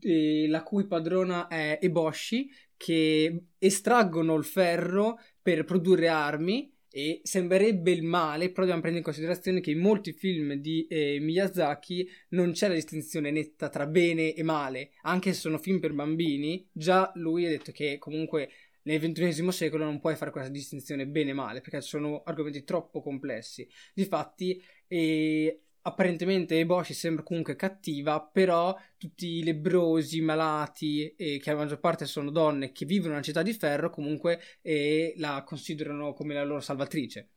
[0.00, 7.90] eh, la cui padrona è Eboshi, che estraggono il ferro per produrre armi e sembrerebbe
[7.90, 12.52] il male, però dobbiamo prendere in considerazione che in molti film di eh, Miyazaki non
[12.52, 17.10] c'è la distinzione netta tra bene e male, anche se sono film per bambini, già
[17.16, 18.48] lui ha detto che comunque
[18.88, 23.02] nel XXI secolo non puoi fare questa distinzione bene e male, perché sono argomenti troppo
[23.02, 23.68] complessi.
[23.92, 31.58] Difatti, eh, apparentemente Eboshi sembra comunque cattiva, però tutti i lebrosi, malati, eh, che la
[31.58, 36.32] maggior parte sono donne che vivono nella città di ferro, comunque eh, la considerano come
[36.32, 37.28] la loro salvatrice.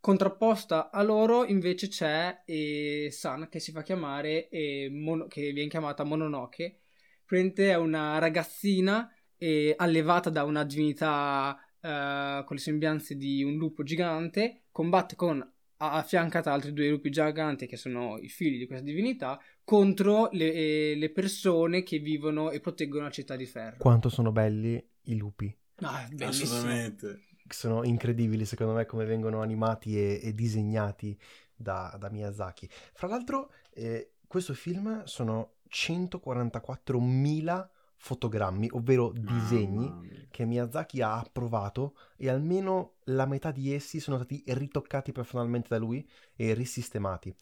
[0.00, 5.68] Contrapposta a loro invece c'è eh, San che si fa chiamare, eh, Mono- che viene
[5.68, 6.78] chiamata Mononoke.
[7.24, 9.08] Praticamente è una ragazzina
[9.42, 15.44] eh, allevata da una divinità eh, con le sembianze di un lupo gigante, combatte con
[15.76, 20.94] affiancata altri due lupi giganti che sono i figli di questa divinità contro le, eh,
[20.96, 23.78] le persone che vivono e proteggono la città di ferro.
[23.78, 25.52] Quanto sono belli i lupi.
[25.80, 26.08] Ah.
[26.20, 27.22] Assolutamente.
[27.48, 31.18] sono incredibili secondo me come vengono animati e, e disegnati
[31.52, 32.68] da, da Miyazaki.
[32.92, 37.70] Fra l'altro, eh, questo film sono 144.000
[38.02, 39.96] fotogrammi, ovvero disegni
[40.28, 45.78] che Miyazaki ha approvato e almeno la metà di essi sono stati ritoccati personalmente da
[45.78, 47.34] lui e risistemati.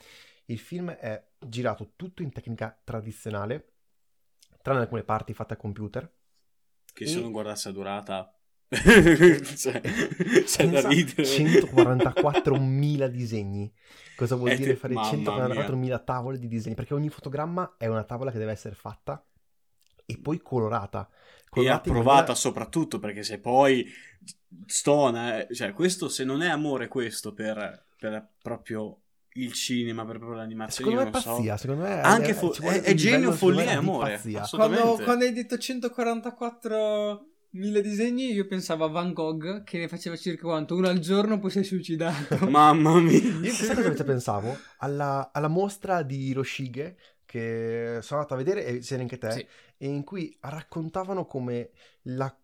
[0.47, 3.73] Il film è girato tutto in tecnica tradizionale,
[4.61, 6.13] tranne alcune parti fatte a computer.
[6.93, 8.35] Che E- se non guardassi la durata...
[9.57, 9.81] cioè,
[10.45, 11.23] c'è da Pensa, ridere.
[11.23, 13.73] 144.000 disegni.
[14.15, 16.75] Cosa vuol Eh, dire te- fare mamma 144.000 tavole di disegni?
[16.75, 19.25] Perché ogni fotogramma è una tavola che deve essere fatta
[20.11, 21.09] e poi colorata.
[21.11, 23.87] E Colorata in approvata maniera- soprattutto perché se poi
[24.67, 28.99] stona, eh, cioè questo se non è amore questo per, per proprio
[29.35, 30.91] il cinema, per proprio l'animazione.
[30.91, 31.35] Secondo me è io non so.
[31.37, 34.13] pazzia, secondo me Anche è, fo- è- è genio, follia e amore.
[34.15, 34.47] pazzia.
[34.51, 40.17] Quando, quando hai detto 144 mille disegni, io pensavo a Van Gogh che ne faceva
[40.17, 40.77] circa quanto?
[40.77, 42.37] Uno al giorno, poi si è suicidato.
[42.49, 43.19] Mamma mia.
[43.21, 44.57] Io sai cosa pensavo?
[44.79, 46.97] Alla, alla mostra di Hiroshige
[47.31, 49.47] che sono andato a vedere e sei anche te Sì.
[49.77, 51.71] e in cui raccontavano come
[52.03, 52.37] la,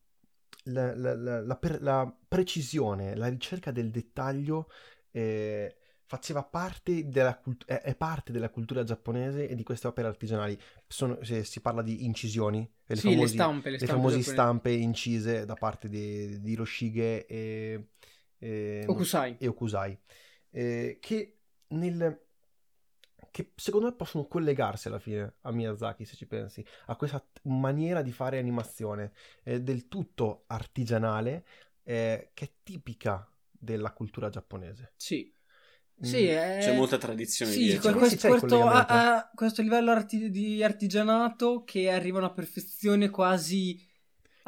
[0.65, 4.69] la- la- la- per- la precisione, la ricerca del dettaglio
[5.11, 10.07] eh, faceva parte della cult- è, è parte della cultura giapponese e di queste opere
[10.07, 10.57] artigianali.
[10.87, 14.71] Sono- se si parla di incisioni, le sì, le famosi- stampe, le le famose stampe
[14.71, 17.89] incise da parte di, di Hiroshige e,
[18.39, 19.37] e, Okusai.
[19.39, 19.99] e Okusai,
[20.51, 22.26] eh, che, nel,
[23.37, 27.41] che secondo me possono collegarsi alla fine a Miyazaki, se ci pensi, a questa t-
[27.43, 31.45] maniera di fare animazione eh, del tutto artigianale
[31.83, 34.95] eh, che è tipica della cultura giapponese.
[34.97, 35.31] Sì.
[36.01, 36.03] Mm.
[36.03, 36.59] Sì, è...
[36.63, 37.91] C'è molta tradizione Sì, dietro.
[37.91, 43.86] Sì, questo, questo, questo livello arti- di artigianato che arriva a una perfezione quasi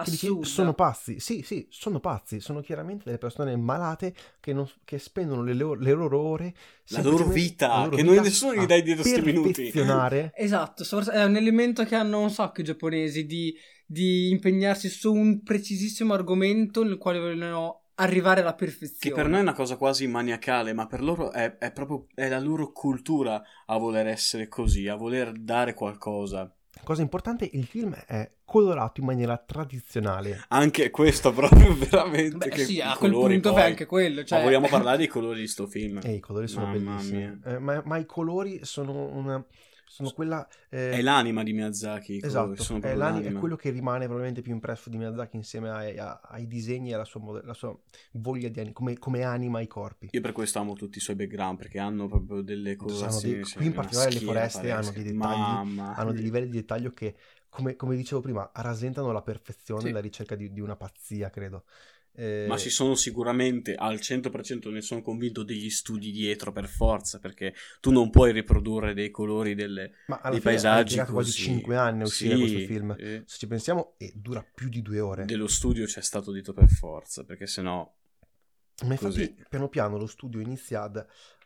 [0.04, 4.98] dici, sono pazzi, sì, sì, sono pazzi, sono chiaramente delle persone malate che, non- che
[4.98, 6.54] spendono le, loro- le loro ore,
[6.88, 9.72] La loro vita, la loro che noi nessuno gli dà dietro sti minuti.
[10.34, 13.54] Esatto, è un elemento che hanno un sacco i giapponesi di,
[13.87, 19.22] di impegnarsi su un precisissimo argomento nel quale vogliono arrivare alla Che perfezione.
[19.22, 22.38] per noi è una cosa quasi maniacale, ma per loro è, è proprio è la
[22.38, 26.52] loro cultura a voler essere così, a voler dare qualcosa.
[26.85, 30.45] Cosa importante, il film è colorato in maniera tradizionale.
[30.49, 32.37] Anche questo proprio veramente.
[32.37, 33.62] Beh, che sì, a quel punto poi.
[33.62, 34.25] anche quello.
[34.25, 34.38] Cioè...
[34.38, 36.01] Ma vogliamo parlare dei colori di sto film?
[36.03, 37.19] E i colori sono Mamma bellissimi.
[37.19, 37.38] mia.
[37.45, 39.45] Eh, ma, ma i colori sono una...
[39.88, 40.46] sono quella...
[40.70, 42.20] eh, È l'anima di Miyazaki.
[42.22, 46.20] Esatto, sono è, è quello che rimane probabilmente più impresso di Miyazaki insieme ai, a-
[46.22, 47.20] ai disegni e alla sua,
[47.55, 47.77] sua
[48.12, 50.09] voglia di anima, come, come anima i corpi.
[50.12, 53.35] Io per questo amo tutti i suoi background perché hanno proprio delle colorazioni.
[53.35, 56.57] dei- sì, qui in particolare le foreste hanno dei dettagli, Mamma Hanno dei livelli di
[56.59, 57.16] dettaglio che,
[57.48, 59.88] come, come dicevo prima, rasentano la perfezione Sì.
[59.88, 61.64] e la ricerca di, di una pazzia, credo.
[62.20, 67.20] Eh, Ma ci sono sicuramente al 100% ne sono convinto degli studi dietro per forza
[67.20, 71.42] perché tu non puoi riprodurre dei colori delle, ma dei paesaggi impiegato quasi così.
[71.44, 72.96] 5 anni a uscire Sì, questo film.
[72.98, 75.26] eh, Se ci pensiamo, e dura più di due ore.
[75.26, 77.88] dello studio c'è stato detto per forza perché sennò
[78.85, 79.37] Ma infatti, Così.
[79.48, 80.96] piano piano lo studio inizia ad,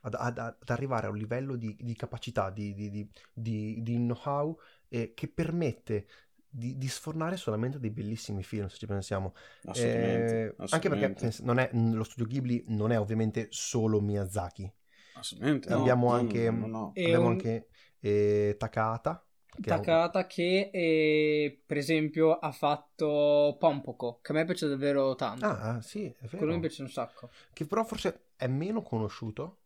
[0.03, 4.57] ad- ad- ad arrivare a un livello di, di capacità, di- di- di know-how
[4.89, 6.07] eh, che permette
[6.53, 9.35] di, di sfornare solamente dei bellissimi film, se ci pensiamo.
[9.67, 14.71] assolutamente, Eh, Anche perché assolutamente, non è- lo studio Ghibli non è ovviamente solo Miyazaki.
[15.15, 16.99] assolutamente, no, abbiamo no, anche- no, no, no.
[17.03, 17.69] Abbiamo un- anche
[18.01, 19.25] eh, Takahata.
[19.61, 24.67] che è un- Takata che eh, per esempio ha fatto Pompoko che a me piace
[24.69, 26.39] davvero tanto Ah, ah, sì, è vero.
[26.39, 29.59] quello mi piace un sacco Che però forse è meno conosciuto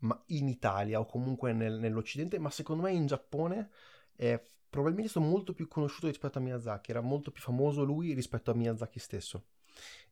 [0.00, 3.70] ma in Italia o comunque nel- nell'Occidente, ma secondo me in Giappone
[4.16, 8.50] è probabilmente stato molto più conosciuto rispetto a Miyazaki, era molto più famoso lui rispetto
[8.50, 9.44] a Miyazaki stesso.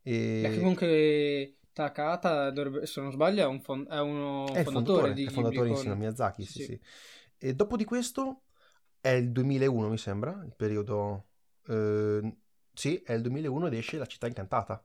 [0.03, 0.41] E...
[0.43, 5.13] Perché comunque Takata dovrebbe- se non sbaglio è, un fon- è uno è fondatore, fondatore,
[5.15, 6.65] di è fondatore Ghibli insieme a con- Miyazaki, Sì, sì, sì.
[6.67, 6.81] sì.
[7.39, 8.43] E dopo di questo
[9.01, 11.29] è il 2001, mi sembra, il periodo...
[11.67, 12.37] eh,
[12.75, 14.85] sì, è il 2001 ed esce La città incantata,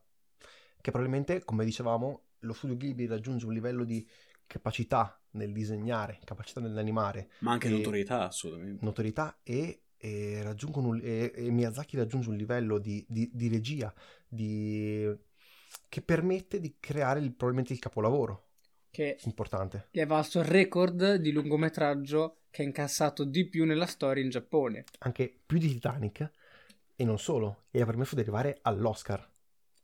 [0.80, 4.06] che probabilmente, come dicevamo, lo studio Ghibli raggiunge un livello di
[4.46, 11.00] capacità nel disegnare, capacità nell'animare, ma anche e- notorietà assolutamente notorietà e, e raggiungono un-
[11.02, 13.92] e, e Miyazaki raggiunge un livello di, di- di regia
[14.26, 15.08] di-
[15.88, 18.44] che permette di creare il- probabilmente il capolavoro
[18.90, 19.88] che importante.
[19.90, 24.30] gli è valso il record di lungometraggio che ha incassato di più nella storia in
[24.30, 26.30] Giappone anche più di Titanic
[26.96, 29.30] e non solo, e ha permesso di arrivare all'Oscar.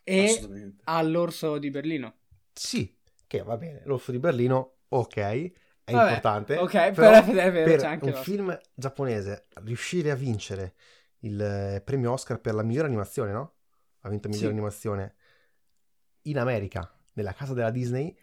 [0.03, 0.41] e
[0.85, 2.15] all'orso di Berlino
[2.53, 5.16] Sì, che va bene, l'Orso di Berlino, ok,
[5.85, 6.55] è Vabbè, importante.
[6.61, 8.24] ok, però però è vero, per un l'Oscar.
[8.24, 10.74] film giapponese riuscire a vincere
[11.20, 13.55] il eh, premio Oscar per la migliore animazione, no?
[14.00, 14.52] Ha vinto migliore Sì.
[14.52, 15.14] animazione
[16.22, 18.16] in America, nella casa della Disney,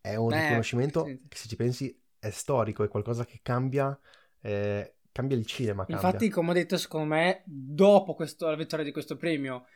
[0.00, 1.20] è un Beh, riconoscimento sì.
[1.28, 3.98] che se ci pensi è storico, è qualcosa che cambia,
[4.40, 5.86] eh, cambia il cinema.
[5.86, 5.96] Cambia.
[6.04, 9.66] Infatti, come ho detto, secondo me, dopo questo- la vittoria di questo premio,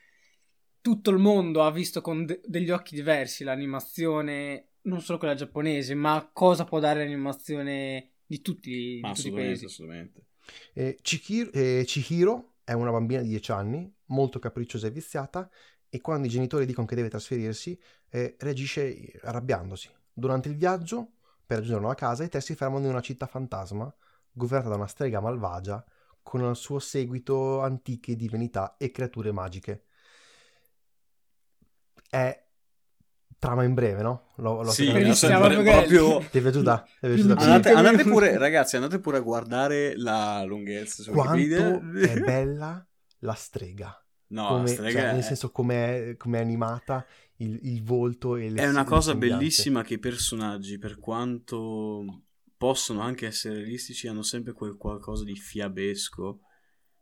[0.80, 5.94] tutto il mondo ha visto con de- degli occhi diversi l'animazione, non solo quella giapponese,
[5.94, 9.64] ma cosa può dare l'animazione di tutti, di ma tutti i assolutamente paesi.
[9.64, 10.24] assolutamente
[10.72, 15.48] Eh, Chihiro, eh, Chihiro è una bambina di 10 anni, molto capricciosa e viziata,
[15.88, 17.78] e quando i genitori dicono che deve trasferirsi,
[18.10, 19.90] eh, reagisce arrabbiandosi.
[20.12, 21.12] Durante il viaggio,
[21.44, 23.92] per raggiungere una casa, i tre si fermano in una città fantasma,
[24.32, 25.84] governata da una strega malvagia,
[26.22, 29.84] con al suo seguito antiche divinità e creature magiche.
[32.08, 32.45] È
[33.38, 34.32] trama in breve, no?
[34.36, 36.18] Lo, lo sì, proprio...
[36.30, 36.86] Ti è piaciuta?
[37.00, 41.34] Ti è piaciuta andate, andate, pure, ragazzi, andate pure a guardare la lunghezza su Quanto
[41.34, 42.12] Wikipedia.
[42.12, 42.86] è bella
[43.20, 44.00] la strega.
[44.28, 48.68] No, come, strega cioè, nel senso come è animata, il, il, volto e le È
[48.68, 52.22] una cosa bellissima che i personaggi, per quanto
[52.56, 56.40] possono anche essere realistici, hanno sempre quel qualcosa di fiabesco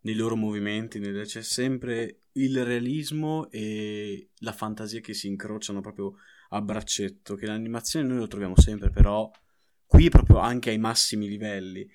[0.00, 6.14] nei loro movimenti, c'è sempre il realismo e la fantasia che si incrociano proprio
[6.50, 9.30] a braccetto, che l'animazione noi lo troviamo sempre, però
[9.86, 11.88] qui proprio anche ai massimi livelli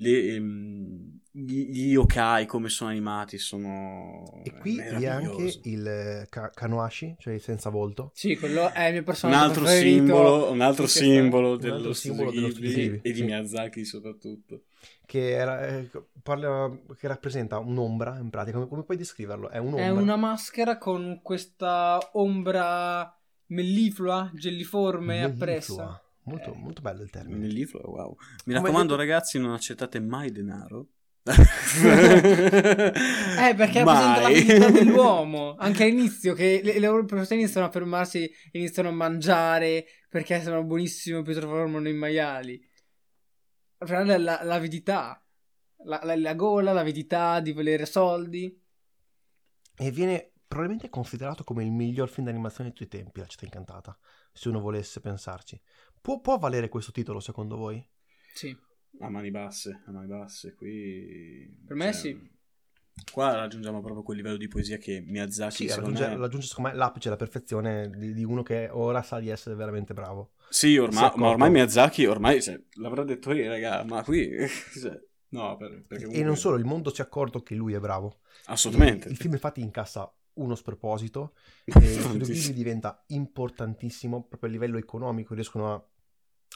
[0.00, 6.50] le, ehm, gli yokai come sono animati sono e qui è anche il eh, ka-
[6.50, 8.10] Kanoashi cioè il senza volto.
[8.14, 9.96] Sì quello è il mio personaggio un altro preferito.
[9.96, 14.62] simbolo un altro simbolo dello, un altro simbolo dello Ghibli, e di Miyazaki soprattutto.
[15.04, 15.88] Che, era, eh,
[16.22, 18.56] parla, che rappresenta un'ombra in pratica.
[18.56, 19.48] Come, come puoi descriverlo?
[19.48, 19.84] è un'ombra.
[19.84, 23.10] È una maschera con questa ombra
[23.46, 25.34] melliflua gelliforme melliflua.
[25.34, 27.38] appressa Molto, eh, molto bello il termine.
[27.38, 28.16] Nell'iflo, wow.
[28.44, 28.96] Mi raccomando, detto...
[28.96, 30.88] ragazzi, non accettate mai denaro.
[31.28, 31.34] eh,
[33.54, 35.56] perché rappresenta la vita dell'uomo.
[35.56, 41.18] Anche all'inizio, che le, le persone iniziano a fermarsi, iniziano a mangiare perché sono buonissime
[41.18, 42.60] e poi si trasformano in maiali.
[43.86, 45.22] La, la, l'avidità,
[45.84, 48.60] la, la, la gola, l'avidità di volere soldi.
[49.80, 53.44] E viene probabilmente considerato come il miglior film d'animazione di tutti i tempi, La città
[53.44, 53.96] incantata,
[54.32, 55.60] se uno volesse pensarci.
[56.00, 57.84] Può, può valere questo titolo secondo voi?
[58.34, 58.56] Sì.
[59.00, 61.62] A mani basse, a mani basse, qui...
[61.66, 62.36] Per me cioè, sì.
[63.12, 66.16] Qua raggiungiamo proprio quel livello di poesia che Miyazaki sì, raggiunge, me...
[66.16, 69.94] raggiunge secondo me l'apice, la perfezione di, di, uno che ora sa di essere veramente
[69.94, 70.32] bravo.
[70.48, 74.30] Sì, ormai, ma ormai Miyazaki, ormai cioè, l'avrà detto lì, raga, ma qui...
[74.80, 76.18] Cioè, no, per, comunque...
[76.18, 78.20] E non solo, il mondo si è accorto che lui è bravo.
[78.46, 79.06] Assolutamente.
[79.06, 84.78] Il, il film infatti incassa uno sproposito e Studio Ghibli diventa importantissimo proprio a livello
[84.78, 85.84] economico, riescono a,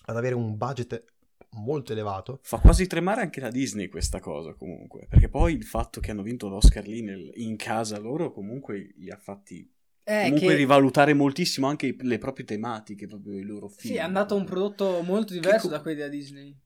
[0.06, 1.04] ad avere un budget
[1.50, 2.40] molto elevato.
[2.42, 6.22] Fa quasi tremare anche la Disney questa cosa comunque, perché poi il fatto che hanno
[6.22, 9.70] vinto l'Oscar lì nel, in casa loro comunque li ha fatti
[10.04, 10.54] eh, comunque che...
[10.54, 13.94] rivalutare moltissimo anche le proprie tematiche, proprio i loro film.
[13.94, 16.56] Sì, è andato un prodotto molto diverso co- da quelli della Disney.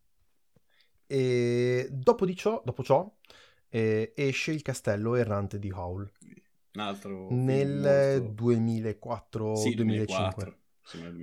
[1.07, 3.09] E dopo, di ciò, dopo ciò
[3.69, 6.11] eh, esce il castello errante di Howl.
[6.77, 9.55] Un altro nel 2004-2005.
[9.55, 10.59] Sì, 2004.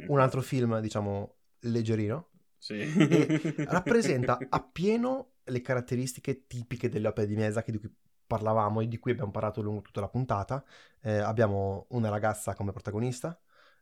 [0.07, 2.29] Un altro film, diciamo, leggerino.
[2.57, 2.81] Sì.
[3.69, 7.93] rappresenta appieno le caratteristiche tipiche delle opere di Miyazaki di cui
[8.25, 10.63] parlavamo e di cui abbiamo parlato lungo tutta la puntata.
[11.01, 13.39] Eh, abbiamo una ragazza come protagonista,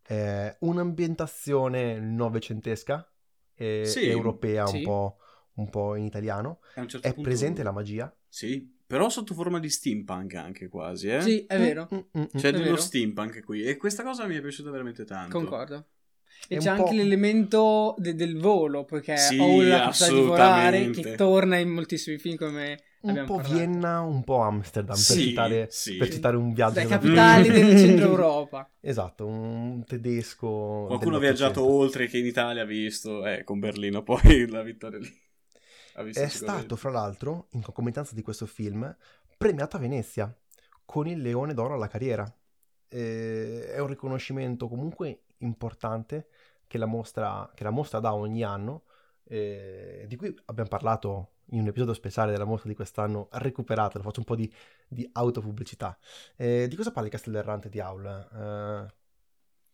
[0.08, 3.10] eh, un'ambientazione novecentesca,
[3.56, 4.78] eh, sì, europea sì.
[4.78, 5.18] Un, po',
[5.54, 6.60] un, po', in italiano.
[6.74, 7.22] Certo è punto...
[7.22, 8.14] presente la magia.
[8.28, 11.22] Sì, però sotto forma di steampunk anche quasi, eh?
[11.22, 11.88] Sì, è vero.
[11.94, 12.76] Mm, mm, mm, C'è è dello vero.
[12.76, 15.38] steampunk qui e questa cosa mi è piaciuta veramente tanto.
[15.38, 15.86] Concordo.
[16.50, 21.16] E c'è anche l'elemento de- del volo, perché sì, ho la capacità di volare che
[21.16, 23.54] torna in moltissimi film come un po' parlato.
[23.54, 25.96] Vienna, un po' Amsterdam, sì, per, citare, sì.
[25.96, 26.74] per, citare, un viaggio.
[26.74, 28.70] Dai capitali del centro Europa.
[28.82, 30.84] Esatto, un tedesco.
[30.88, 35.00] Qualcuno ha viaggiato oltre che in Italia ha visto, eh, con Berlino poi la vittoria
[35.00, 35.30] lì.
[35.94, 38.96] È stato, fra l'altro, in concomitanza di questo film,
[39.38, 40.34] premiato a Venezia
[40.86, 42.32] con il Leone d'Oro alla carriera.
[42.88, 46.28] Eh, è un riconoscimento comunque importante
[46.68, 48.84] che la mostra, che la mostra dà ogni anno,
[49.24, 54.20] eh, di cui abbiamo parlato in un episodio speciale della mostra di quest'anno, recuperatelo, faccio
[54.20, 54.52] un po' di,
[54.88, 55.98] di autopubblicità.
[56.36, 58.92] Eh, di cosa parla il Castello Errante di Aul?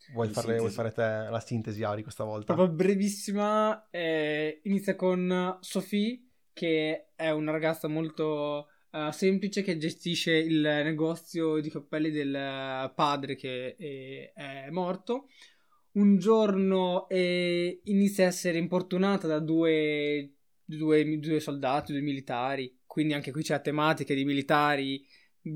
[0.08, 2.54] Eh, vuoi, fare, vuoi, fare, te la sintesi, Auri, questa volta?
[2.54, 6.22] Proprio brevissima, eh, inizia con Sophie,
[6.54, 13.36] che è una ragazza molto uh, semplice che gestisce il negozio di cappelli del padre
[13.36, 15.28] che è, è morto.
[15.92, 23.14] Un giorno eh, inizia a essere importunata da due, due, due soldati, due militari, quindi
[23.14, 25.06] anche qui c'è la tematica di militari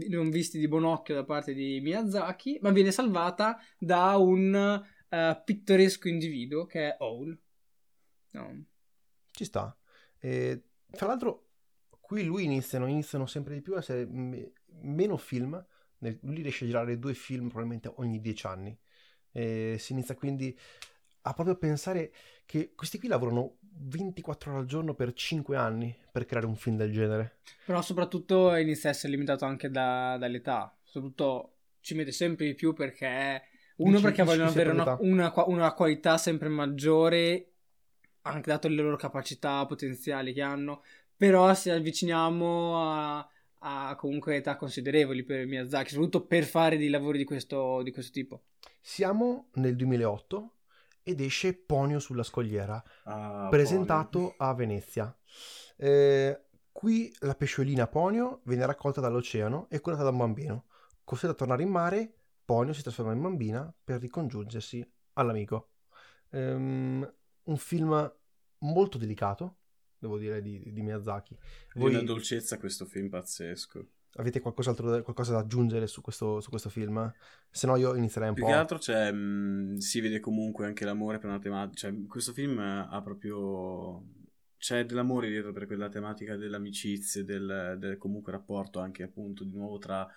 [0.09, 5.43] non visti di buon occhio da parte di Miyazaki, ma viene salvata da un uh,
[5.43, 7.39] pittoresco individuo che è Owl.
[8.31, 8.65] No.
[9.31, 9.75] Ci sta.
[10.19, 11.49] E, tra l'altro,
[11.99, 14.51] qui lui iniziano, iniziano sempre di più a essere m-
[14.81, 15.63] meno film.
[15.99, 18.77] Lui riesce a girare due film probabilmente ogni dieci anni.
[19.31, 20.57] E si inizia quindi
[21.21, 22.11] a proprio pensare
[22.45, 26.77] che questi qui lavorano 24 ore al giorno per 5 anni per creare un film
[26.77, 27.37] del genere.
[27.65, 30.75] Però soprattutto inizia a essere limitato anche da, dall'età.
[30.83, 33.43] Soprattutto ci mette sempre di più perché...
[33.77, 37.53] Uno dici, perché vogliono avere una, una, una, qualità sempre maggiore,
[38.21, 40.83] anche dato le loro capacità potenziali che hanno.
[41.15, 43.27] Però se avviciniamo a,
[43.63, 48.11] ha comunque età considerevoli per Miyazaki, soprattutto per fare dei lavori di questo, di questo
[48.11, 48.43] tipo.
[48.79, 50.51] Siamo nel 2008
[51.03, 54.35] ed esce Ponio sulla scogliera, Ah, presentato Ponyo.
[54.37, 55.17] a Venezia.
[55.77, 60.65] Eh, qui la pesciolina Ponio viene raccolta dall'oceano e curata da un bambino.
[61.03, 62.13] Costretta a tornare in mare,
[62.45, 65.71] Ponio si trasforma in bambina per ricongiungersi all'amico.
[66.31, 68.13] Ehm, un film
[68.59, 69.57] molto delicato,
[69.97, 71.37] devo dire, di, di Miyazaki.
[71.73, 73.85] Di Voi una dolcezza questo film pazzesco.
[74.15, 77.11] Avete qualcos'altro qualcosa da aggiungere su questo, su questo film?
[77.49, 78.49] Se no io inizierei un Più po'.
[78.49, 81.89] che altro c'è, mh, si vede comunque anche l'amore per una tematica.
[81.89, 84.03] Cioè, questo film ha proprio.
[84.57, 89.79] C'è dell'amore dietro per quella tematica dell'amicizia, del, del comunque rapporto anche appunto di nuovo
[89.79, 90.07] tra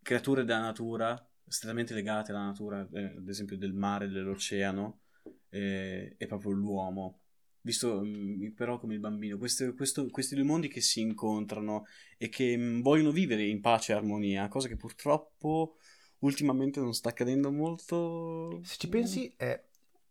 [0.00, 5.00] creature della natura, strettamente legate alla natura, eh, ad esempio del mare, dell'oceano,
[5.48, 7.23] eh, e proprio l'uomo.
[7.64, 11.86] Visto mh, però come il bambino, Queste- questo- questi due mondi che si incontrano
[12.18, 15.76] e che mh, vogliono vivere in pace e armonia, cosa che purtroppo
[16.18, 18.60] ultimamente non sta accadendo molto.
[18.64, 19.58] Se ci pensi, è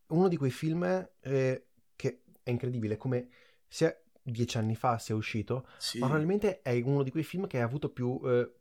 [0.08, 0.84] uno di quei film
[1.22, 3.28] eh, che è incredibile, come
[3.68, 6.00] sia dieci anni fa sia uscito, Sì.
[6.00, 8.52] ma probabilmente è uno di quei film che ha avuto più, eh,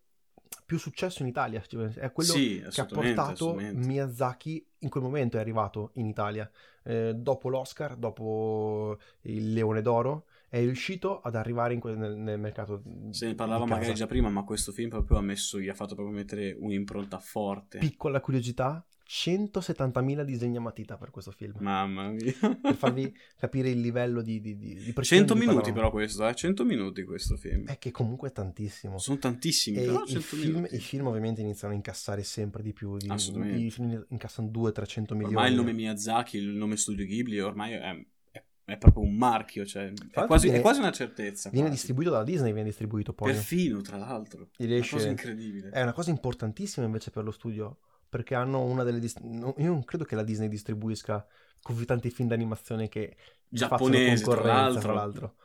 [0.64, 1.62] più successo in Italia.
[1.62, 3.54] È quello Sì, che ha portato.
[3.54, 6.50] Miyazaki in quel momento è arrivato in Italia.
[6.84, 12.38] Eh, dopo l'Oscar, dopo il Leone d'Oro, è riuscito ad arrivare in que- nel, nel
[12.38, 12.82] mercato.
[13.10, 15.94] Se ne parlava magari già prima, ma questo film proprio ha messo, gli ha fatto
[15.94, 17.78] proprio mettere un'impronta forte.
[17.78, 21.56] Piccola curiosità, 170.000 disegni a matita per questo film.
[21.60, 22.32] Mamma mia.
[22.60, 25.90] Per farvi capire il livello di, di, di, di 100 pressione di cui minuti però
[25.90, 26.34] questo, eh?
[26.34, 27.66] 100 minuti questo film.
[27.66, 28.98] È che comunque è tantissimo.
[28.98, 30.74] Sono tantissimi, E però i 100 film, minuti.
[30.74, 32.96] i film ovviamente iniziano a incassare sempre di più.
[33.08, 33.62] Assolutamente.
[33.62, 35.24] I film incassano 200-300 milioni.
[35.34, 38.06] Ormai il nome Miyazaki, il nome Studio Ghibli, ormai è,
[38.64, 41.50] è- proprio un marchio, cioè è quasi, viene- è quasi una certezza.
[41.50, 41.80] Viene quasi.
[41.82, 43.32] distribuito dalla Disney, viene distribuito poi.
[43.32, 44.48] Perfino, tra l'altro.
[44.56, 45.68] Gli Una riesce- cosa incredibile.
[45.68, 47.78] È una cosa importantissima invece per lo studio,
[48.12, 48.98] perché hanno una delle...
[49.00, 51.26] dist- no, io non credo che la Disney distribuisca
[51.62, 53.16] così tanti film d'animazione che
[53.48, 54.80] Giapponesi, facciano tra concorrenza, l'altro.
[54.80, 55.36] tra l'altro.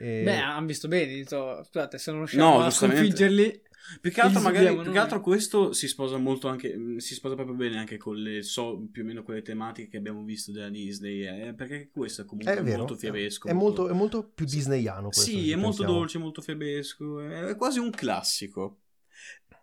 [0.00, 2.98] E- Beh, hanno visto bene, so, scusate, se non riusciamo No, a giustamente.
[2.98, 3.66] sconfiggerli...
[4.02, 7.34] Più che altro, magari, più che altro questo si sposa molto anche, mh, si sposa
[7.36, 10.68] proprio bene anche con le, so, più o meno quelle tematiche che abbiamo visto della
[10.68, 13.48] Disney, eh, perché questo è comunque è vero, molto fiabesco.
[13.48, 15.30] È molto, è molto più disneyano questo.
[15.30, 15.92] Sì, è molto pensiamo.
[15.94, 18.80] dolce, molto fiabesco, è quasi un classico.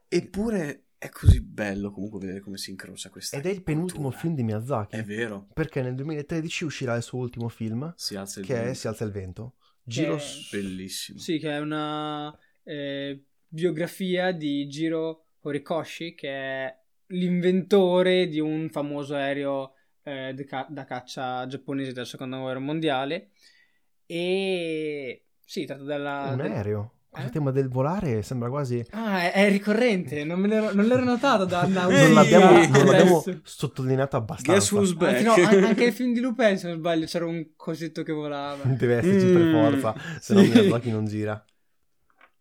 [0.08, 4.22] Eppure è così bello comunque vedere come si incrocia questa Ed è il penultimo cultura.
[4.22, 4.96] film di Miyazaki.
[4.96, 8.64] È vero, Perché nel 2013 uscirà il suo ultimo film, si alza il che è
[8.64, 8.80] vento.
[8.80, 9.54] Si alza il vento.
[9.84, 10.16] Giro...
[10.16, 11.20] Che- Bellissimo.
[11.20, 19.14] Sì, che è una eh, biografia di Jiro Horikoshi, che è l'inventore di un famoso
[19.16, 23.30] aereo eh, da ca- da caccia giapponese della seconda guerra mondiale.
[24.08, 26.32] E sì, tratta dalla...
[26.34, 26.94] un aereo.
[27.18, 27.30] Eh?
[27.30, 28.84] tema del volare sembra quasi...
[28.92, 32.86] Ah, è, è ricorrente, non, me l'ero, non l'ero notato da Ehi, non l'abbiamo, non
[32.86, 34.52] l'abbiamo sottolineato abbastanza.
[34.52, 35.26] Guess who's back?
[35.26, 38.12] Anzi, no, an- anche nel film di Lupin, se non sbaglio, c'era un cosetto che
[38.12, 38.64] volava.
[38.64, 40.50] Deve esserci per Mm, forza, se no sì.
[40.50, 41.46] Miyazaki non gira.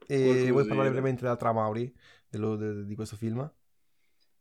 [0.07, 1.93] E vuoi parlare brevemente della trama, Mauri,
[2.29, 3.51] dello- de- di questo film?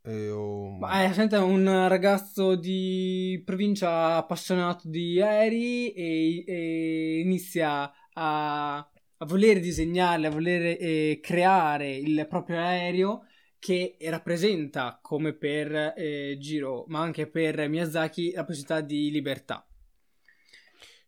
[0.06, 7.90] Eh, o- Ma è sente, un ragazzo di provincia appassionato di aerei e, e inizia
[8.14, 8.86] a,
[9.24, 13.26] a voler disegnarli, a voler eh, creare il proprio aereo
[13.58, 19.66] che rappresenta, come per eh, Giro, ma anche per Miyazaki, la possibilità di libertà.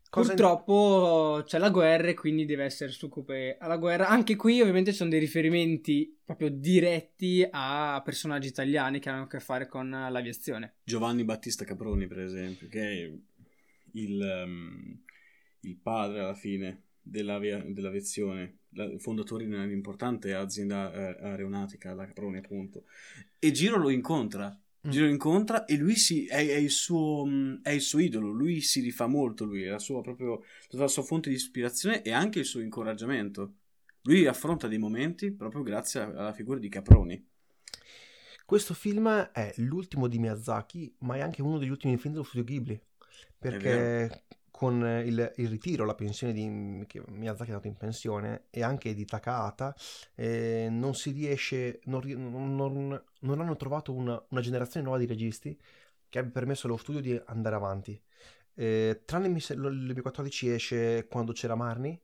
[0.09, 4.07] Cosa- Purtroppo c'è la guerra e quindi deve essere succube alla guerra.
[4.07, 9.28] Anche qui ovviamente ci sono dei riferimenti proprio diretti a personaggi italiani che hanno a
[9.28, 10.76] che fare con l'aviazione.
[10.86, 13.11] Giovanni Battista Caproni, per esempio, che è
[13.91, 15.03] il, ehm,
[15.59, 22.38] il padre alla fine dell'avia- dell'aviazione, la- fondatore di un'importante azienda eh, aeronautica, la Caproni
[22.38, 22.86] appunto.
[23.39, 24.49] E Giro lo incontra.
[24.49, 24.89] Mm.
[24.89, 28.30] Giro lo incontra e lui si, è, è il suo, mh, è il suo idolo,
[28.30, 32.12] lui si rifà molto, lui è la sua, proprio, la sua fonte di ispirazione e
[32.12, 33.53] anche il suo incoraggiamento.
[34.03, 37.28] Lui affronta dei momenti proprio grazie alla figura di Caproni.
[38.45, 42.43] Questo film è l'ultimo di Miyazaki, ma è anche uno degli ultimi film dello studio
[42.43, 42.80] Ghibli.
[43.39, 44.26] Perché
[44.56, 48.93] con il, il ritiro, la pensione di che Miyazaki è andato in pensione e anche
[48.93, 49.76] di Takahata,
[50.16, 55.60] eh, non si riesce, non, non- non- hanno trovato una, una generazione nuova di registi
[56.08, 58.01] che abbia permesso allo studio di andare avanti.
[58.53, 62.01] Eh, tranne il 2014 esce Quando c'era Marni,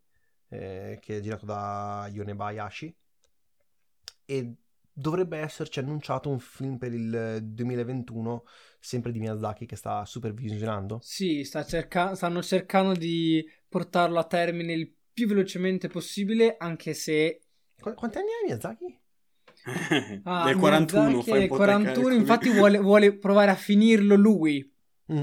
[0.49, 2.93] eh, che è girato da Yonebayashi,
[4.25, 4.55] e
[4.93, 8.43] dovrebbe esserci annunciato un film per il 2021,
[8.79, 10.99] sempre di Miyazaki, che sta supervisionando.
[11.01, 17.41] Sì, sta cerca- stanno cercando di portarlo a termine il più velocemente possibile, anche se
[17.79, 18.99] Qu- quanti anni hai Miyazaki?
[20.23, 22.15] Ah, Del 41, Miyazaki fai un è po' 41, calcoli.
[22.15, 24.73] infatti vuole, vuole provare a finirlo lui.
[25.13, 25.21] Mm.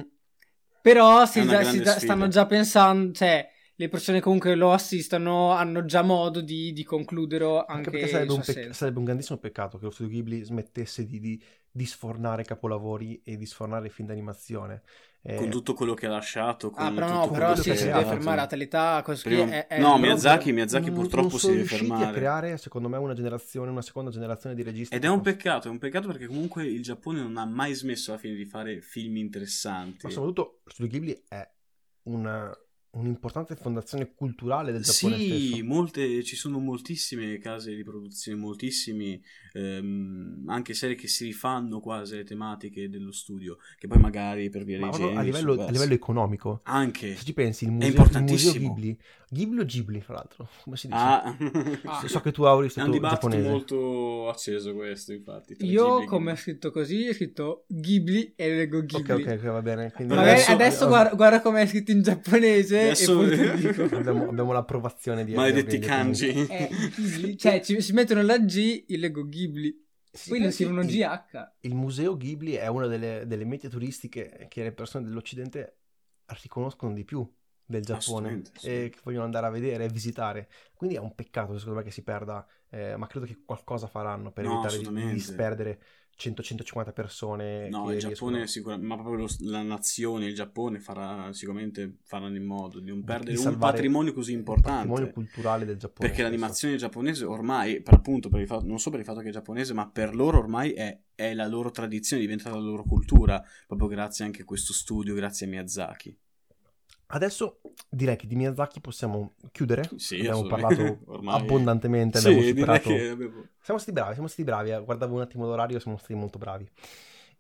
[0.81, 3.49] Però si già- si stanno già pensando, cioè
[3.81, 8.33] le persone comunque lo assistono hanno già modo di, di concluderlo Anche anche, perché sarebbe
[8.33, 12.43] un, pec- sarebbe un grandissimo peccato che lo studio Ghibli smettesse di, di- di sfornare
[12.43, 14.83] capolavori e di sfornare film d'animazione.
[15.23, 16.71] Eh, con tutto quello che ha lasciato.
[16.71, 19.97] Con Ah, però no, però sì, si deve fermare a tale età, Prima- è, no,
[19.99, 22.05] Miyazaki, Miyazaki non- purtroppo non si deve fermare.
[22.07, 24.93] a creare, secondo me, una generazione, una seconda generazione di registi.
[24.95, 28.11] Ed è un peccato, è un peccato perché comunque il Giappone non ha mai smesso
[28.11, 30.07] alla fine di fare film interessanti.
[30.07, 31.49] Ma soprattutto lo studio Ghibli è
[32.05, 32.53] una-
[32.99, 35.65] un'importante fondazione culturale del Giappone Sì, stesso.
[35.65, 39.21] molte, ci sono moltissime case di produzione, moltissimi
[39.53, 44.65] ehm, anche serie che si rifanno quasi alle tematiche dello studio, che poi magari per
[44.65, 46.61] via Ma dei a livello, a livello economico.
[46.65, 47.15] Anche.
[47.17, 48.53] Se ci pensi, il museo, il importantissimo.
[48.53, 48.99] museo Ghibli,
[49.31, 50.99] Ghibli o Ghibli, fra l'altro, come si dice?
[50.99, 51.37] Ah,
[51.85, 52.07] Ah.
[52.09, 53.51] So che tu auri è un stato dibattito giapponese.
[53.51, 55.57] molto acceso questo, infatti.
[55.61, 59.13] Io, Ghibli come ho scritto così, ho scritto Ghibli e leggo Ghibli.
[59.23, 59.93] ok, ok, va bene.
[59.93, 63.21] Quindi Adesso- adesso, eh, guarda, guarda come è scritto in giapponese Adesso-
[63.97, 66.29] abbiamo, abbiamo l'approvazione di Maledetti kanji.
[66.47, 66.69] Eh,
[67.37, 69.87] cioè ci, si mettono la G, io leggo Ghibli.
[70.11, 71.53] Sì, Poi non pensi, scrivono il- GH.
[71.61, 75.77] Il museo Ghibli è una delle, delle mete turistiche che le persone dell'Occidente
[76.43, 77.31] riconoscono di più
[77.65, 80.49] del Giappone e che vogliono andare a vedere e visitare.
[80.75, 84.33] Quindi è un peccato secondo me che si perda, eh, ma credo che qualcosa faranno
[84.33, 85.81] per No, evitare di, disperdere
[86.19, 87.69] 100-150 persone.
[87.69, 92.37] No, il Giappone riescono- sicuramente, ma proprio lo- la nazione, il Giappone farà sicuramente faranno
[92.37, 94.79] in modo di non perdere un salvare patrimonio così il importante.
[94.89, 96.09] patrimonio culturale del Giappone.
[96.09, 99.29] Perché l'animazione giapponese ormai, per appunto, per il fatto, non solo per il fatto che
[99.29, 102.83] è giapponese, ma per loro ormai è, è la loro tradizione, è diventata la loro
[102.83, 106.19] cultura, proprio grazie anche a questo studio, grazie a Miyazaki.
[107.11, 109.89] Adesso direi che di Miyazaki possiamo chiudere.
[109.97, 112.89] Sì, abbiamo parlato Ormai- abbondantemente, Sì, abbiamo superato...
[112.91, 113.17] che.
[113.61, 114.71] Siamo stati bravi, siamo stati bravi.
[114.71, 114.83] eh.
[114.85, 116.69] Guardavo un attimo l'orario, siamo stati molto bravi.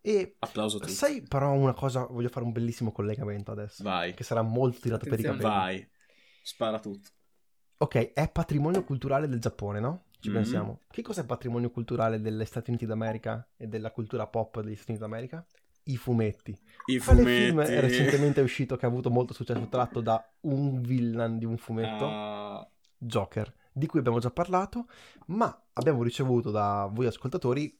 [0.00, 0.92] E Applauso a tutti.
[0.92, 5.04] sai però una cosa, voglio fare un bellissimo collegamento adesso, Vai, che sarà molto tirato
[5.06, 5.42] per i capelli.
[5.42, 5.90] vai,
[6.42, 7.10] spara tutto.
[7.78, 10.04] Ok, è patrimonio culturale del Giappone, no?
[10.18, 10.34] Ci Mhm.
[10.34, 10.80] pensiamo.
[10.90, 15.04] Che cos'è patrimonio culturale degli Stati Uniti d'America e della cultura pop degli Stati Uniti
[15.04, 15.46] d'America?
[15.88, 16.50] I fumetti.
[16.86, 17.44] I Quale fumetti...
[17.44, 21.56] film è recentemente uscito che ha avuto molto successo tratto da un villain di un
[21.56, 22.06] fumetto?
[22.06, 24.86] Ah, Joker, di cui abbiamo già parlato,
[25.26, 27.78] ma abbiamo ricevuto da voi ascoltatori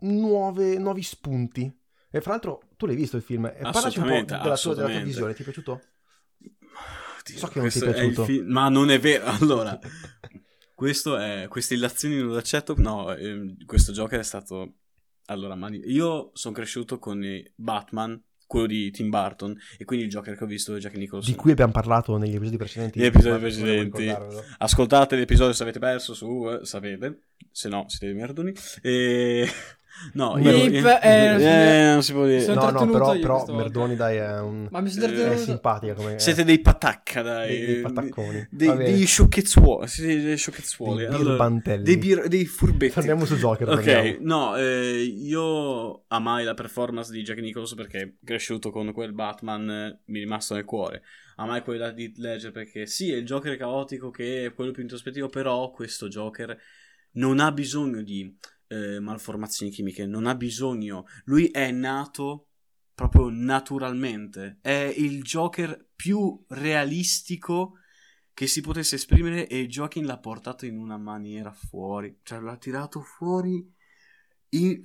[0.00, 1.70] nuove- nuovi spunti.
[2.10, 4.88] E fra l'altro tu l'hai visto il film, e parlaci un po' della tua, della
[4.88, 5.80] tua visione, ti è piaciuto?
[7.20, 8.24] Oddio, So che non ti è piaciuto.
[8.24, 9.24] film- Ma non è vero.
[9.40, 9.78] Allora,
[10.74, 12.74] questo è, queste illazioni non accetto.
[12.78, 14.74] No, ehm, questo Joker è stato.
[15.30, 17.24] Allora, mani- io sono cresciuto con
[17.54, 21.32] Batman, quello di Tim Burton, e quindi il Joker che ho visto è Jack Nicholson.
[21.32, 22.98] Di cui abbiamo parlato negli episodi precedenti.
[22.98, 24.12] Negli episodi precedenti.
[24.58, 27.20] Ascoltate l'episodio se avete perso su, eh, sapete,
[27.50, 28.52] se no siete dei merdoni.
[28.82, 29.48] E...
[30.14, 30.42] No, io...
[30.42, 32.46] Beep, eh, eh, non si può dire.
[32.54, 33.52] No, no, però, io però volta.
[33.52, 36.18] Merdoni dai è, un- Ma mi sono Eh, è simpatica come...
[36.18, 37.48] Siete dei patacca, dai.
[37.48, 38.48] dei, dei patacconi.
[38.50, 39.88] Dei, degli sciocchezzuoli.
[39.98, 41.06] Dei sciocchezzuoli.
[41.06, 41.82] Dei birbantelli.
[41.84, 42.94] dei, bir- dei furbetti.
[42.94, 43.68] Torniamo su Joker.
[43.68, 44.16] Ok, torniamo.
[44.20, 50.00] no, eh, io amai la performance di Jack Nicholson perché cresciuto con quel Batman eh,
[50.06, 51.02] mi è rimasto nel cuore.
[51.36, 55.28] Amai quella di Ledger perché sì, è il Joker caotico che è quello più introspettivo,
[55.28, 56.56] però questo Joker
[57.12, 58.36] non ha bisogno di
[58.70, 61.06] eh, malformazioni chimiche, non ha bisogno.
[61.24, 62.46] Lui è nato
[62.94, 64.58] proprio naturalmente.
[64.60, 67.78] È il Joker più realistico
[68.32, 73.00] che si potesse esprimere e Joaquin l'ha portato in una maniera fuori, cioè l'ha tirato
[73.00, 73.74] fuori.
[74.52, 74.82] in-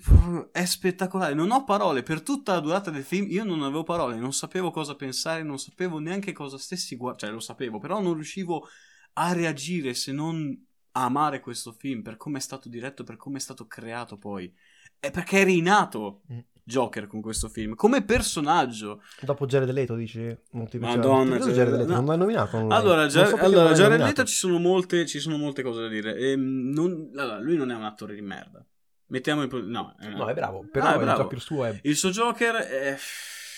[0.51, 3.27] È spettacolare, non ho parole per tutta la durata del film.
[3.29, 7.25] Io non avevo parole, non sapevo cosa pensare, non sapevo neanche cosa stessi guardando.
[7.25, 8.67] Cioè, lo sapevo, però non riuscivo
[9.13, 10.64] a reagire se non
[10.97, 14.53] amare questo film per come è stato diretto, per come è stato creato poi.
[14.99, 16.39] È perché è rinato Mm.
[16.67, 19.03] Joker con questo film come personaggio.
[19.21, 20.21] Dopo Jared Leto dici?
[20.51, 20.95] Non ti piaceva?
[20.95, 21.87] Madonna, Ti Jared- Jared Leto?
[21.89, 21.95] no.
[21.97, 22.57] Non l'hai nominato?
[22.57, 22.77] non l'hai.
[22.79, 23.99] Allora, Jar- so allora, Jared.
[24.01, 26.15] Leto ci sono, molte, ci sono molte cose da dire.
[26.17, 28.65] Ehm, non- allora, lui non è un attore di merda.
[29.07, 29.49] Mettiamo in...
[29.69, 31.21] No, eh, No, è bravo, però Ah, è il bravo.
[31.21, 31.79] Joker suo è...
[31.83, 32.97] Il suo Joker è...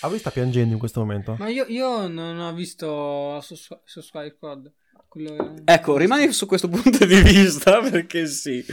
[0.01, 1.35] Ah, lui sta piangendo in questo momento?
[1.39, 4.69] Ma io, io non ho visto su, su Sky Squad.
[5.17, 5.55] Quello...
[5.65, 8.63] Ecco, rimani su questo punto di vista perché sì.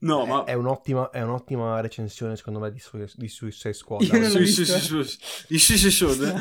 [0.00, 0.44] No, ma...
[0.44, 4.02] È un'ottima, è un'ottima recensione, secondo me, di, Sui- di Suicide Squad.
[4.02, 5.16] Sì, sì.
[5.48, 6.34] Di Sushi Shode.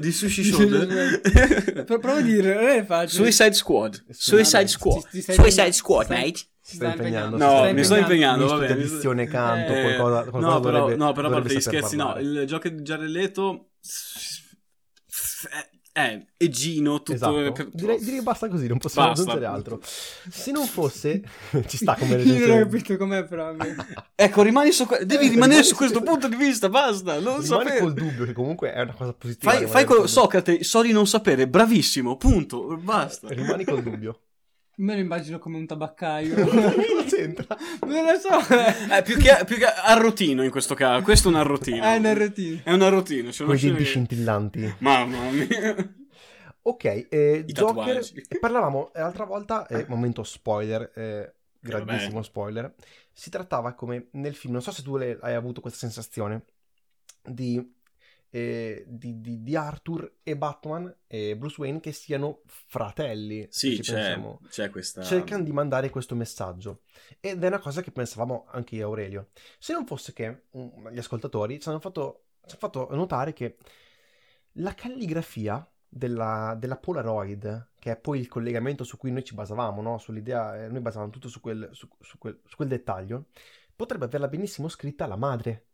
[0.00, 1.84] Di Sushi Pro- Shode.
[1.84, 3.22] Prova a dire, non è facile.
[3.22, 4.04] Suicide Squad.
[4.10, 5.06] Suicide Squad.
[5.20, 6.38] stai Suicide Squad, stai- mate.
[6.66, 7.36] Si sta Sto impegnando.
[7.36, 8.72] No, si mi sto impegnando, va bene.
[8.80, 12.06] edizione, canto, Eh, qualcosa, qualcosa no, però, dovrebbe- no, però a parte gli scherzi, no,
[12.12, 12.24] parlare.
[12.40, 13.68] il gioco di Jared Leto
[15.98, 17.12] Eh, e Gino, tutto...
[17.14, 17.52] Esatto.
[17.52, 19.22] per- Direi, direi basta così, non possiamo Basta.
[19.22, 19.80] aggiungere altro.
[19.82, 21.22] Se non fosse...
[21.66, 22.62] ci sta come Io non ho recensione.
[22.64, 23.54] capito com'è però.
[24.14, 24.84] Ecco, rimani su...
[24.84, 27.78] que- devi Eh, rimanere rimani su questo punto di vista, basta, non Rimane sapere.
[27.80, 29.52] col dubbio che comunque è una cosa positiva.
[29.52, 30.06] Fai, fai quello...
[30.06, 33.28] Socrate, so di non sapere, bravissimo, punto, basta.
[33.30, 34.20] Rimani col dubbio.
[34.78, 36.34] Me lo immagino come un tabaccaio.
[36.44, 37.56] Cosa c'entra?
[37.86, 38.54] non lo so.
[38.94, 41.82] Eh, più, che, più che arrotino in questo caso, questo è un arrotino.
[41.82, 42.62] È una routine.
[42.62, 43.30] È un arrotino.
[43.30, 44.74] c'è Con una i denti scena che- scintillanti.
[44.80, 45.94] Mamma mia.
[46.62, 48.24] Ok, eh, I Joker, tatuaggi.
[48.28, 52.24] e parlavamo l'altra volta, eh, momento spoiler, eh, grandissimo vabbè.
[52.24, 52.74] spoiler,
[53.12, 56.42] si trattava come nel film, non so se tu hai avuto questa sensazione,
[57.22, 57.75] di,
[58.36, 63.46] eh, di, di- di Arthur e Batman e Bruce Wayne che siano fratelli.
[63.48, 64.40] Sì, c'è, pensiamo.
[64.50, 65.02] c'è questa...
[65.02, 66.82] Cercano di mandare questo messaggio
[67.18, 69.30] ed è una cosa che pensavamo anche io Aurelio.
[69.58, 73.56] Se non fosse che mm, gli ascoltatori ci hanno fatto, ci hanno fatto notare che
[74.58, 79.80] la calligrafia della, della Polaroid, che è poi il collegamento su cui noi ci basavamo,
[79.80, 79.96] no?
[79.96, 83.28] sull'idea, eh, noi basavamo tutto su quel, su- su quel- su quel dettaglio,
[83.74, 85.64] potrebbe averla benissimo scritta la madre,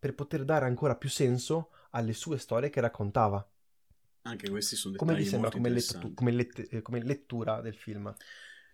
[0.00, 3.46] per poter dare ancora più senso alle sue storie che raccontava.
[4.24, 6.06] Anche questi sono dettagli Come vi sembra molto come, interessanti.
[6.06, 8.14] lettu- come lett- eh, come lettura del film?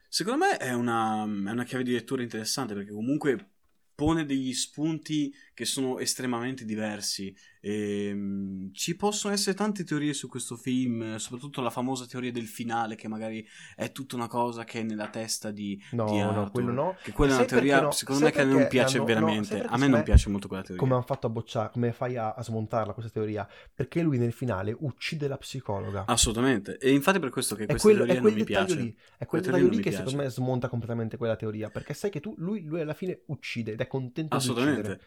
[0.09, 3.51] Secondo me è una, è una chiave di lettura interessante perché comunque
[3.95, 7.35] pone degli spunti che sono estremamente diversi.
[7.61, 12.46] E, mm, ci possono essere tante teorie su questo film, soprattutto la famosa teoria del
[12.46, 16.50] finale, che magari è tutta una cosa che è nella testa di, No, di no,
[16.50, 16.96] quello no.
[17.02, 17.90] Che quella è una teoria, no?
[17.90, 19.56] secondo me, che non piace hanno- no, veramente.
[19.56, 20.82] perché a me non me- piace molto quella teoria.
[20.82, 23.48] Come hanno fatto a bocciare, come fai a, a smontarla questa teoria?
[23.74, 26.04] Perché lui nel finale uccide la psicologa.
[26.06, 26.78] Assolutamente.
[26.78, 28.76] E infatti per questo che è, questa quello, teoria è non mi piace.
[28.76, 29.96] lì, è quel dettaglio lì che piace.
[29.98, 31.70] secondo me smonta completamente quella teoria.
[31.70, 35.00] Perché sai che tu, lui, lui alla fine uccide ed è contento di Assolutamente.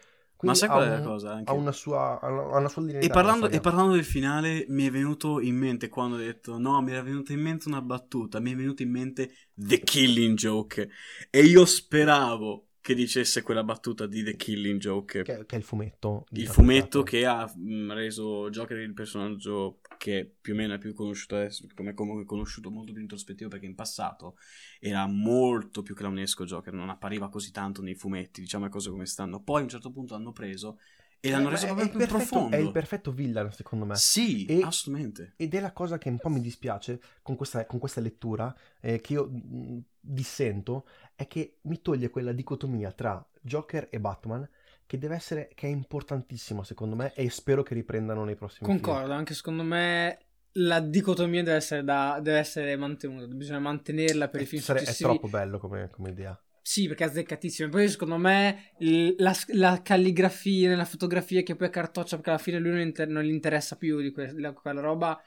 [0.48, 0.48] Uccidere.
[0.48, 1.32] Ma Quindi sai qual è la cosa?
[1.34, 1.52] Anche?
[1.52, 5.40] Ha una sua, ha una, sua E parlando, e parlando del finale, mi è venuto
[5.40, 8.40] in mente quando ho detto: No, mi era venuta in mente una battuta.
[8.40, 10.90] Mi è venuta in mente The Killing Joke.
[11.30, 15.22] E io speravo che dicesse quella battuta di The Killing Joke.
[15.22, 16.26] Che, che è il fumetto.
[16.32, 20.94] il fumetto che ha mh, reso Joker il personaggio che più o meno è più
[20.96, 24.36] conosciuto adesso, come comunque conosciuto molto più introspettivo perché in passato
[24.80, 29.06] era molto più clownesco Joker, non appariva così tanto nei fumetti, diciamo le cose come
[29.06, 29.42] stanno.
[29.44, 30.80] Poi a un certo punto l'hanno preso
[31.24, 32.56] e l'hanno Eh, reso proprio più perfetto- profondo.
[32.56, 33.96] È il perfetto villain, secondo me.
[33.96, 35.34] Sì, E- assolutamente.
[35.38, 39.00] Ed è la cosa che un po' mi dispiace con questa, con questa lettura, eh,
[39.02, 40.88] che io mh, dissento,
[41.22, 44.48] è che mi toglie quella dicotomia tra Joker e Batman,
[44.86, 48.82] che deve essere, che è importantissima secondo me, e spero che riprendano nei prossimi film.
[48.82, 50.20] Concordo, anche secondo me
[50.54, 54.94] la dicotomia deve essere, da- deve essere mantenuta, bisogna mantenerla per i film Sare- è
[54.94, 56.38] troppo bello come, come idea.
[56.64, 57.70] Sì, perché è azzeccatissimo.
[57.70, 58.74] Poi secondo me
[59.18, 63.10] la, la calligrafia nella fotografia che poi è cartoccia perché alla fine lui non, inter-
[63.10, 65.20] non gli interessa più di que- di quella roba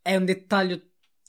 [0.00, 0.80] è un dettaglio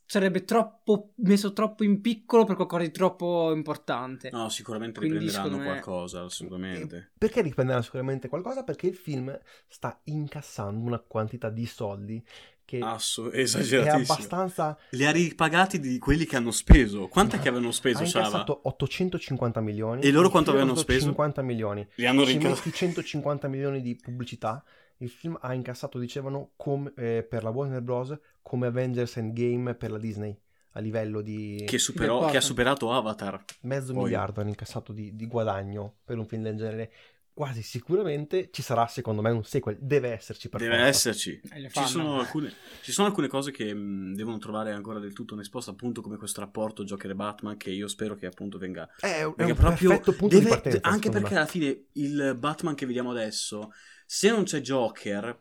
[0.10, 4.32] sarebbe troppo messo troppo in piccolo per qualcosa di troppo importante.
[4.32, 7.12] No, sicuramente Quindi, riprenderanno me- qualcosa, assolutamente.
[7.16, 8.64] Perché riprenderà sicuramente qualcosa?
[8.64, 9.38] Perché il film
[9.68, 12.26] sta incassando una quantità di soldi
[12.66, 13.44] che, Asso- è
[13.88, 14.76] abbastanza...
[14.92, 17.08] Li ha ripagati di quelli che hanno speso.
[17.08, 18.26] Quant'è che avevano speso, ha Shava?
[18.26, 20.02] incassato 850 milioni.
[20.02, 21.06] E loro quanto avevano speso?
[21.06, 21.88] 50 milioni.
[21.96, 22.62] Li hanno rincassato.
[22.66, 24.64] metti 150 milioni di pubblicità.
[25.02, 28.18] Il film ha incassato, dicevano, come, eh, per la Warner Bros.
[28.42, 30.38] come Avengers Endgame per la Disney.
[30.74, 33.44] A livello di Che, superò- che ha superato Avatar.
[33.62, 36.92] mezzo poi- miliardo hanno incassato di, di guadagno per un film del genere.
[37.34, 39.78] Quasi sicuramente ci sarà, secondo me, un sequel.
[39.80, 40.90] Deve esserci per Deve forza.
[40.90, 41.40] esserci.
[41.72, 45.42] Ci sono, alcune, ci sono alcune cose che mh, devono trovare ancora del tutto una
[45.42, 48.90] risposta, appunto come questo rapporto Joker e Batman, che io spero che appunto venga...
[49.00, 50.80] È, un- è Perché un proprio perfetto punto deve- di partenza.
[50.90, 51.38] anche perché me.
[51.38, 53.72] alla fine il Batman che vediamo adesso,
[54.12, 55.38] se non c'è Joker,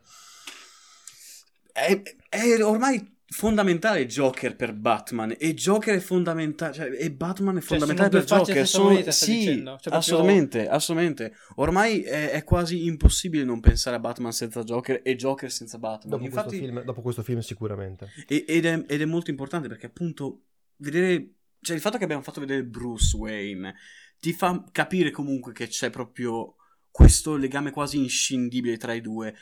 [1.72, 7.60] è, è ormai fondamentale Joker per Batman e Joker è fondamentale cioè, e Batman è
[7.60, 9.44] Cioè, fondamentale sono per Joker sono, moneta, sì?
[9.44, 15.00] Cioè, proprio- assolutamente assolutamente ormai è, è quasi impossibile non pensare a Batman senza Joker
[15.02, 18.10] e Joker senza Batman Dopo, infatti questo film, dopo questo film sicuramente.
[18.26, 20.42] e- ed, è, ed è molto importante perché appunto
[20.76, 23.74] vedere cioè il fatto che abbiamo fatto vedere Bruce Wayne
[24.20, 26.56] ti fa capire comunque che c'è proprio
[26.90, 29.34] questo legame quasi inscindibile tra i due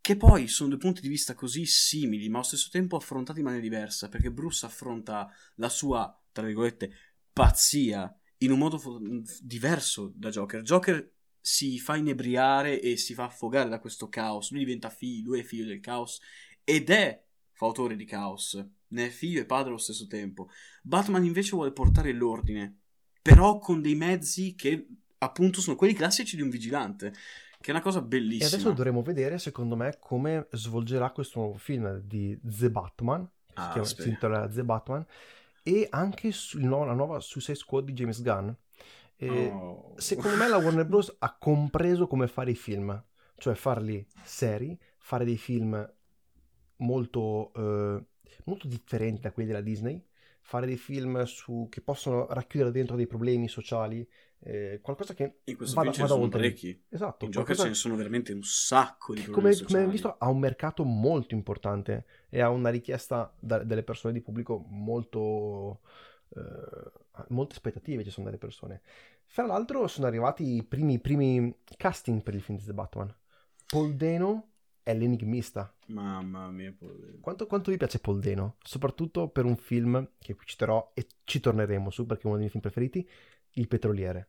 [0.00, 3.44] che poi sono due punti di vista così simili ma allo stesso tempo affrontati in
[3.44, 6.92] maniera diversa perché Bruce affronta la sua tra virgolette
[7.32, 9.00] pazzia in un modo fo-
[9.40, 10.62] diverso da Joker.
[10.62, 14.50] Joker si fa inebriare e si fa affogare da questo caos.
[14.50, 16.20] Lui diventa figlio lui è figlio del caos
[16.64, 18.64] ed è fautore di caos.
[18.88, 20.48] Ne è figlio e padre allo stesso tempo.
[20.82, 22.78] Batman invece vuole portare l'ordine
[23.22, 24.84] però con dei mezzi che
[25.22, 27.12] appunto sono quelli classici di un vigilante
[27.60, 28.46] che è una cosa E bellissima.
[28.48, 33.22] adesso dovremo vedere, secondo me, come svolgerà questo nuovo film di The Batman.
[33.46, 35.06] Si, Ah, chiama, si intitola The Batman.
[35.62, 38.48] E anche su- nuovo- la nuova Suicide Squad di James Gunn.
[39.16, 39.94] E Oh.
[39.96, 41.14] Secondo me la Warner Bros.
[41.20, 43.00] ha compreso come fare i film,
[43.36, 45.88] cioè farli seri, fare dei film
[46.78, 48.04] molto, eh,
[48.44, 50.04] molto differenti da quelli della Disney,
[50.40, 54.04] fare dei film su- che possono racchiudere dentro dei problemi sociali,
[54.44, 56.84] eh, qualcosa che In questo vada, film ce ne sono parecchi.
[56.88, 60.16] Esatto, In Joker qualcosa ce ne sono veramente un sacco di come, come hai visto
[60.18, 65.80] ha un mercato molto importante e ha una richiesta da- delle persone di pubblico molto
[66.34, 66.92] eh,
[67.28, 68.80] molte aspettative ci sono dalle persone
[69.26, 73.14] fra l'altro sono arrivati i primi, primi casting per il film di The Batman
[73.66, 74.48] Paul Dano
[74.82, 77.18] è l'enigmista Mamma mia, povero.
[77.20, 78.56] quanto, quanto vi piace Paul Dano?
[78.62, 82.46] soprattutto per un film che qui citerò e ci torneremo su perché è uno dei
[82.46, 83.08] miei film preferiti
[83.52, 84.28] Il Petroliere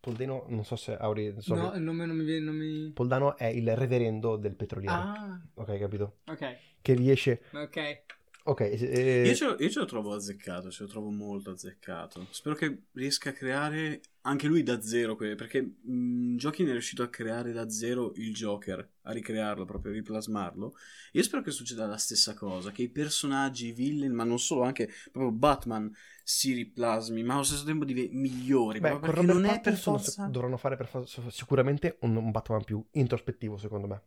[0.00, 2.44] Paul Dano non so se Auri so No, il nome non mi viene.
[2.44, 2.90] Non mi...
[2.92, 6.18] Paul Dano è il reverendo del petroliere Ah, ok capito?
[6.26, 6.56] ok.
[6.80, 8.04] che riesce Ok.
[8.48, 8.78] Ok, eh,
[9.20, 12.28] Io ce, lo, io ce lo trovo azzeccato, ce lo trovo molto azzeccato.
[12.30, 17.08] Spero che riesca a creare anche lui da zero, perché mh, Joaquin è riuscito a
[17.08, 20.72] creare da zero il Joker, a ricrearlo, proprio a riplasmarlo.
[21.12, 24.62] Io spero che succeda la stessa cosa, che i personaggi, i villain, ma non solo,
[24.62, 25.92] anche proprio Batman
[26.22, 30.32] si riplasmi, ma allo stesso tempo dive- migliori, beh, perché non è per forza...
[30.32, 34.02] dovranno fare per for- sicuramente un, un Batman più introspettivo, secondo me.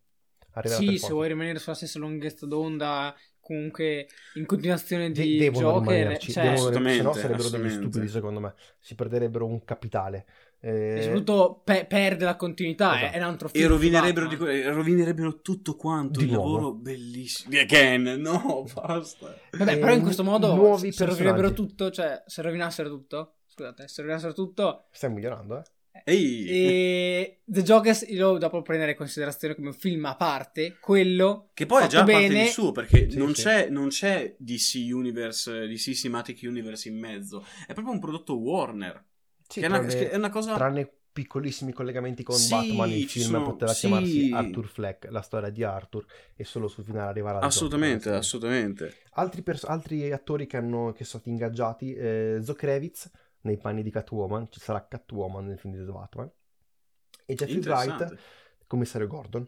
[0.54, 1.14] Arriverà Sì, se forza.
[1.14, 6.44] vuoi rimanere sulla stessa lunghezza d'onda, comunque in continuazione De- di devono Joker, rimanerci, cioè,
[6.44, 8.54] devono- Assolutamente, se no sarebbero degli stupidi, secondo me.
[8.80, 10.26] Si perderebbero un capitale.
[10.64, 13.14] Eh, e soprattutto pe- perde la continuità, Esatto.
[13.14, 16.54] è, un altro film E rovinerebbero, di rovinerebbero tutto quanto, Di il nuovo.
[16.56, 17.60] lavoro bellissimo.
[17.60, 19.36] Again, no, basta.
[19.58, 23.88] Vabbè, eh, però in questo modo nuovi se rovinerebbero tutto, cioè se rovinassero tutto, scusate,
[23.88, 25.64] se rovinassero tutto Stai migliorando, eh?
[26.04, 31.50] Ehi, e The Jokers io dopo prendere in considerazione come un film a parte, quello
[31.54, 33.44] Che poi è già parte bene, di suo, perché Sì, non, sì.
[33.44, 37.46] C'è, non c'è DC Universe, DC Cinematic Universe in mezzo.
[37.68, 39.04] È proprio un prodotto Warner.
[39.48, 40.54] Sì, che, è una, tranne, che è una cosa...
[40.56, 43.80] tranne piccolissimi collegamenti con Sì, Batman, il film sono- poteva sì.
[43.82, 48.20] chiamarsi Arthur Fleck, la storia di Arthur, e solo sul finale arrivare al Assolutamente, Joker,
[48.20, 48.96] assolutamente.
[49.16, 53.10] Altri, pers- altri attori che, hanno, che sono stati ingaggiati, eh, Zoe Kravitz
[53.42, 56.32] nei panni di Catwoman, ci sarà Catwoman nel film di The Batman,
[57.26, 57.62] e Jeffrey.
[57.62, 58.18] Wright,
[58.68, 59.48] commissario Gordon,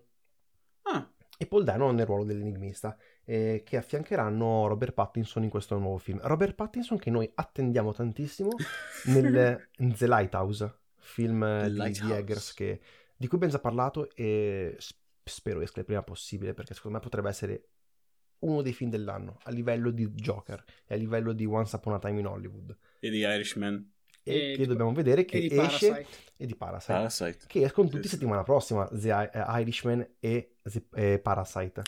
[0.84, 5.98] Ah, e Paul Dano nel ruolo dell'enigmista, eh, che affiancheranno Robert Pattinson in questo nuovo
[5.98, 6.20] film.
[6.24, 8.50] Robert Pattinson che noi attendiamo tantissimo
[9.08, 12.12] nel The Lighthouse, film The di.
[12.12, 12.82] Eggers che-
[13.16, 14.76] di cui abbiamo già parlato e
[15.24, 17.68] spero esca il prima possibile perché secondo me potrebbe essere
[18.40, 22.00] uno dei film dell'anno a livello di Joker e a livello di Once Upon a
[22.00, 23.92] Time in Hollywood e di Irishman.
[24.26, 25.56] e, E che di- dobbiamo vedere che e esce
[25.90, 26.06] Parasite.
[26.38, 27.40] e di Parasite Parasite.
[27.48, 28.16] che escono tutti Sì, sì.
[28.16, 31.82] settimana prossima The eh, Irishman e The- eh, Parasite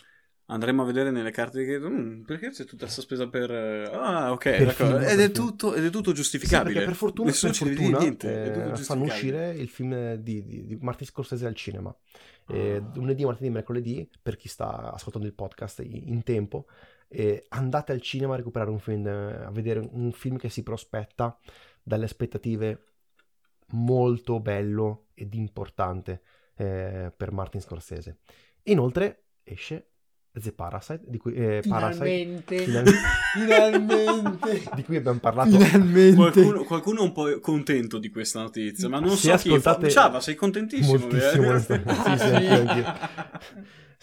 [0.47, 1.89] Andremo a vedere nelle carte di credito.
[1.89, 3.49] "Mm, perché c'è tutta questa spesa per.
[3.49, 6.72] eh, Ah, ok, Per film, Ed, per è tutto, ed è tutto Sì, giustificabile.
[6.74, 8.43] perché per fortuna, Nessuno per fortuna, niente.
[8.43, 11.95] è tutto eh, fanno uscire il film di, di, di Martin Scorsese al cinema.
[12.47, 12.91] Eh, Ah.
[12.93, 16.68] lunedì, martedì, mercoledì, per chi sta ascoltando il podcast in, in tempo,
[17.08, 21.38] eh, andate al cinema a recuperare un film, a vedere un film che si prospetta
[21.84, 22.84] dalle aspettative
[23.70, 26.22] molto bello ed importante
[26.58, 28.20] eh, per Martin Scorsese.
[28.64, 29.89] Inoltre esce
[30.32, 32.58] The Parasite, di cui, eh, Parasite, Finalmente.
[32.60, 32.93] Final-
[33.34, 34.64] Finalmente.
[34.76, 36.16] di cui abbiamo parlato Finalmente.
[36.16, 39.49] Qualcuno, qualcuno è un po' contento di questa notizia, ma non Se so chi.
[39.49, 40.97] ascoltate- Ciao, sei contentissimo.
[40.97, 41.60] Moltissimo, eh?
[41.62, 42.84] Sì, sì, anch'io.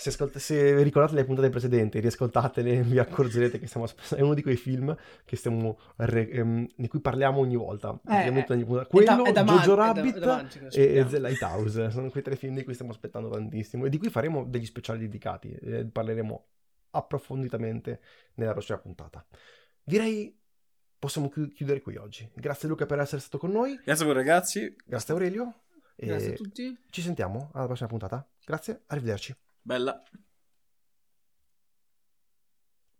[0.02, 3.86] Se, ascolt- se ricordate le puntate precedenti, riascoltatele, vi accorgerete che stiamo
[4.16, 4.94] è uno di quei film
[5.24, 7.92] che stiamo re- ehm, di cui parliamo ogni volta.
[8.02, 8.88] praticamente ogni puntata.
[8.88, 11.08] È da- Quello, è da Jojo man- è da- Rabbit è da e aspettiamo.
[11.10, 11.90] The Lighthouse.
[11.90, 14.98] Sono quei tre film di cui stiamo aspettando tantissimo e di cui faremo degli speciali
[15.00, 15.50] dedicati.
[15.52, 16.46] eh, parleremo
[16.90, 18.00] approfonditamente
[18.34, 19.24] nella prossima puntata.
[19.82, 20.38] Direi
[20.98, 22.28] possiamo chi- chiudere qui oggi.
[22.34, 23.78] Grazie Luca per essere stato con noi.
[23.84, 24.74] Grazie a voi ragazzi.
[24.84, 25.54] Grazie Aurelio.
[25.96, 26.76] E Grazie a tutti.
[26.90, 28.26] ci sentiamo alla prossima puntata.
[28.44, 29.36] Grazie, arrivederci.
[29.64, 30.04] Bella.